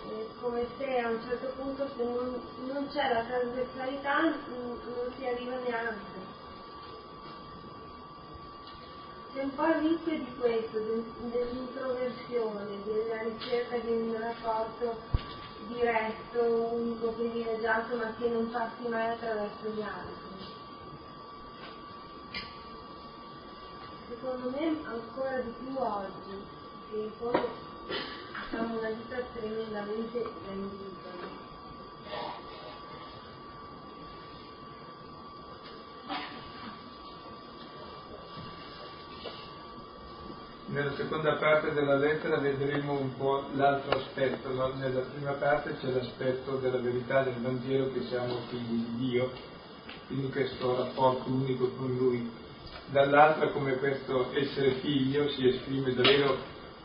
[0.10, 5.26] È come se a un certo punto se non, non c'è la trasversalità non si
[5.26, 6.35] arriva neanche
[9.36, 14.96] c'è un po' rischio di questo, dell'introversione, della ricerca di un rapporto
[15.68, 20.54] diretto, unico, privilegiato, ma che non passi mai attraverso gli altri.
[24.08, 26.46] Secondo me ancora di più oggi,
[26.90, 27.50] che in fondo
[28.48, 31.05] abbiamo una vita tremendamente individuale.
[40.76, 44.74] Nella seconda parte della lettera vedremo un po' l'altro aspetto, no?
[44.74, 49.32] nella prima parte c'è l'aspetto della verità del Vangelo che siamo figli di Dio,
[50.08, 52.30] quindi questo rapporto unico con Lui.
[52.88, 56.40] dall'altra come questo essere figlio si esprime davvero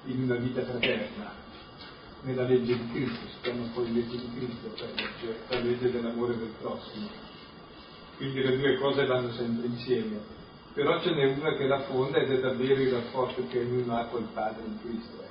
[0.04, 1.32] in una vita fraterna,
[2.22, 6.52] nella legge di Cristo, si chiama poi legge di Cristo, cioè la legge dell'amore del
[6.60, 7.08] prossimo.
[8.18, 10.38] Quindi le due cose vanno sempre insieme.
[10.72, 14.04] Però ce n'è una che la fonda ed è davvero il rapporto che ognuno ha
[14.04, 15.24] col Padre in Cristo.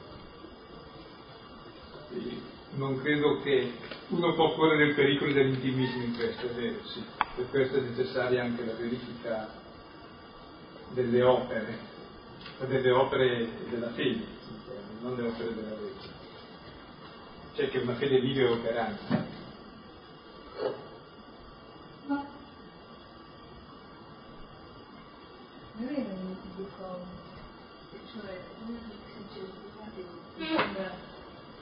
[2.12, 2.42] E
[2.76, 3.72] non credo che
[4.10, 7.04] uno può correre il pericolo dell'intimismo in questo, è vero, sì.
[7.36, 9.50] Per questo è necessaria anche la verifica
[10.90, 11.78] delle opere,
[12.68, 14.26] delle opere della fede,
[15.02, 16.18] non le opere della legge.
[17.56, 19.28] Cioè che una fede vive e operante.
[22.08, 22.26] Ma
[25.80, 26.04] non è
[26.56, 27.08] due cose,
[28.12, 28.80] cioè una
[29.16, 29.84] sincerità
[30.36, 30.92] mi sembra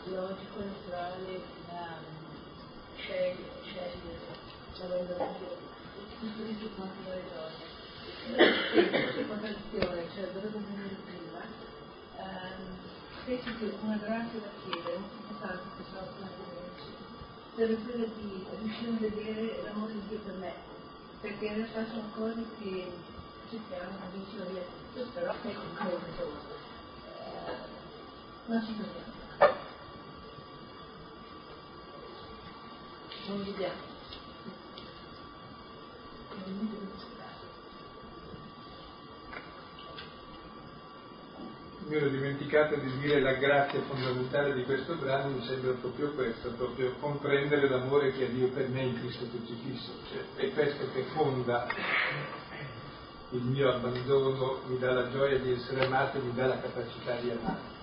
[0.05, 1.41] logico, naturale,
[2.95, 3.51] scegliere,
[4.79, 5.25] la vendita,
[6.19, 11.41] tutto di quanto le donne contraddizione, cioè dovrebbe venire prima,
[13.23, 16.81] penso che una grazia da chiedere, molto importante che sono attualmente,
[17.55, 20.53] sarebbe quella di riuscire a vedere l'amore di Dio per me,
[21.21, 22.91] perché in realtà sono cose che
[23.49, 26.39] cerchiamo, come dicevo io, però che concreto, insomma,
[27.45, 27.55] eh,
[28.45, 29.15] non ci troviamo.
[33.27, 33.95] Non viviamo.
[41.87, 46.51] mi ero dimenticato di dire la grazia fondamentale di questo brano, mi sembra proprio questo,
[46.51, 49.91] proprio comprendere l'amore che ha Dio per me in Cristo Crocifisso.
[50.11, 51.65] Cioè, è questo che fonda
[53.31, 57.15] il mio abbandono, mi dà la gioia di essere amato e mi dà la capacità
[57.15, 57.75] di amare.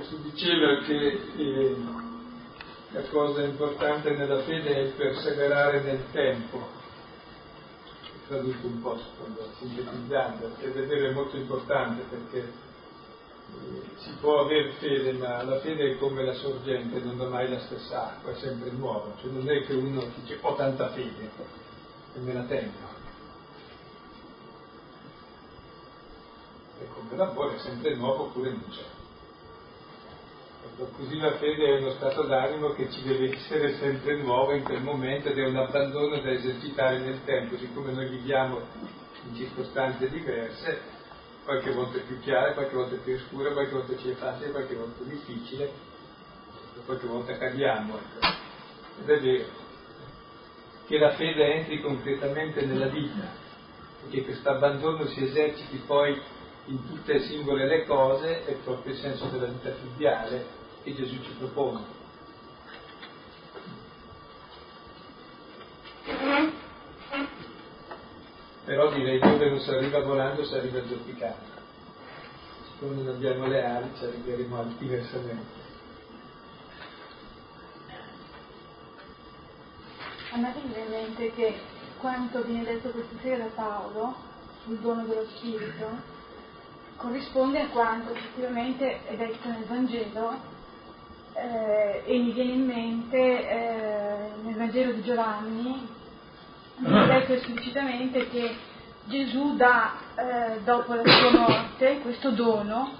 [0.00, 1.76] si diceva che eh,
[2.90, 6.66] la cosa importante nella fede è il perseverare nel tempo,
[8.26, 8.98] tradotto un po'
[9.58, 12.70] sintetizzando, è davvero molto importante perché
[13.96, 17.60] si può avere fede, ma la fede è come la sorgente, non dà mai la
[17.60, 21.30] stessa acqua, è sempre nuova, cioè non è che uno dice ho tanta fede
[22.14, 22.90] e me la tengo.
[26.80, 28.84] E come l'amore è sempre nuovo oppure non c'è.
[30.64, 34.62] Ecco, così la fede è uno stato d'animo che ci deve essere sempre nuovo in
[34.62, 38.60] quel momento ed è un abbandono da esercitare nel tempo, siccome noi viviamo
[39.24, 40.91] in circostanze diverse,
[41.44, 45.02] qualche volta più chiare, qualche volta più oscure, qualche volta ci è facile, qualche volta
[45.04, 45.70] difficile,
[46.84, 47.98] qualche volta cadiamo.
[47.98, 48.26] Ecco.
[49.00, 49.60] Ed è vero
[50.86, 53.32] che la fede entri concretamente nella vita
[54.04, 56.20] e che questo abbandono si eserciti poi
[56.66, 60.44] in tutte le singole le cose è proprio il senso della vita filiale
[60.82, 62.01] che Gesù ci propone.
[68.72, 71.60] Però direi dove non si arriva volando si arriva zoppicando.
[72.70, 75.60] Siccome non abbiamo le ali ci arriveremo diversamente.
[80.30, 81.54] A me viene in mente che
[81.98, 84.14] quanto viene detto questa sera da Paolo
[84.64, 85.90] sul dono dello Spirito
[86.96, 90.40] corrisponde a quanto effettivamente è detto nel Vangelo
[91.34, 96.00] eh, e mi viene in mente eh, nel Vangelo di Giovanni,
[96.76, 98.56] viene detto esplicitamente che
[99.04, 102.98] Gesù dà eh, dopo la sua morte questo dono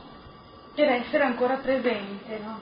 [0.75, 2.61] per essere ancora presente, no?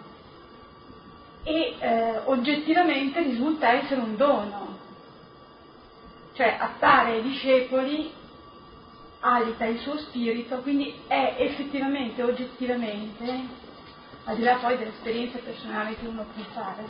[1.43, 4.79] E eh, oggettivamente risulta essere un dono,
[6.35, 8.13] cioè appare ai discepoli,
[9.21, 13.69] alita il suo spirito, quindi è effettivamente, oggettivamente
[14.25, 16.85] al di là poi dell'esperienza personale che uno può fare,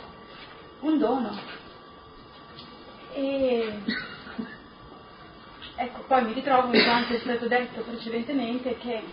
[0.81, 1.39] un dono.
[3.13, 3.81] E
[5.81, 9.03] ecco, poi mi ritrovo in quanto è stato detto precedentemente che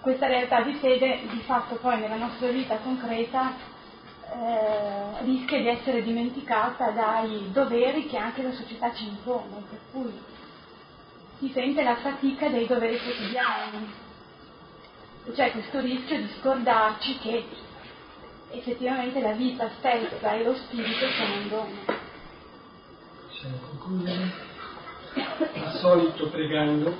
[0.00, 3.54] questa realtà di fede di fatto poi nella nostra vita concreta
[4.30, 10.12] eh, rischia di essere dimenticata dai doveri che anche la società ci impone, per cui
[11.38, 14.04] si sente la fatica dei doveri quotidiani,
[15.34, 17.44] c'è questo rischio di scordarci che
[18.50, 22.04] effettivamente la vita stessa e lo spirito sono un dono.
[25.38, 26.96] Al solito pregando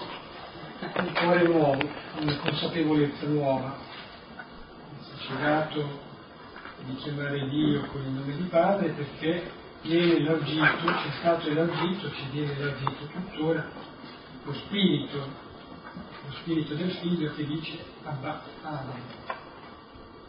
[0.96, 1.88] un cuore nuovo,
[2.20, 3.76] una consapevolezza nuova,
[5.28, 6.04] è dato
[6.84, 9.50] di chiamare Dio con il nome di Padre perché
[9.82, 13.68] viene elargito, ci è stato elargito, ci viene elargito tuttora
[14.44, 15.44] lo Spirito
[16.26, 19.25] lo spirito del figlio che dice Abba, Padre.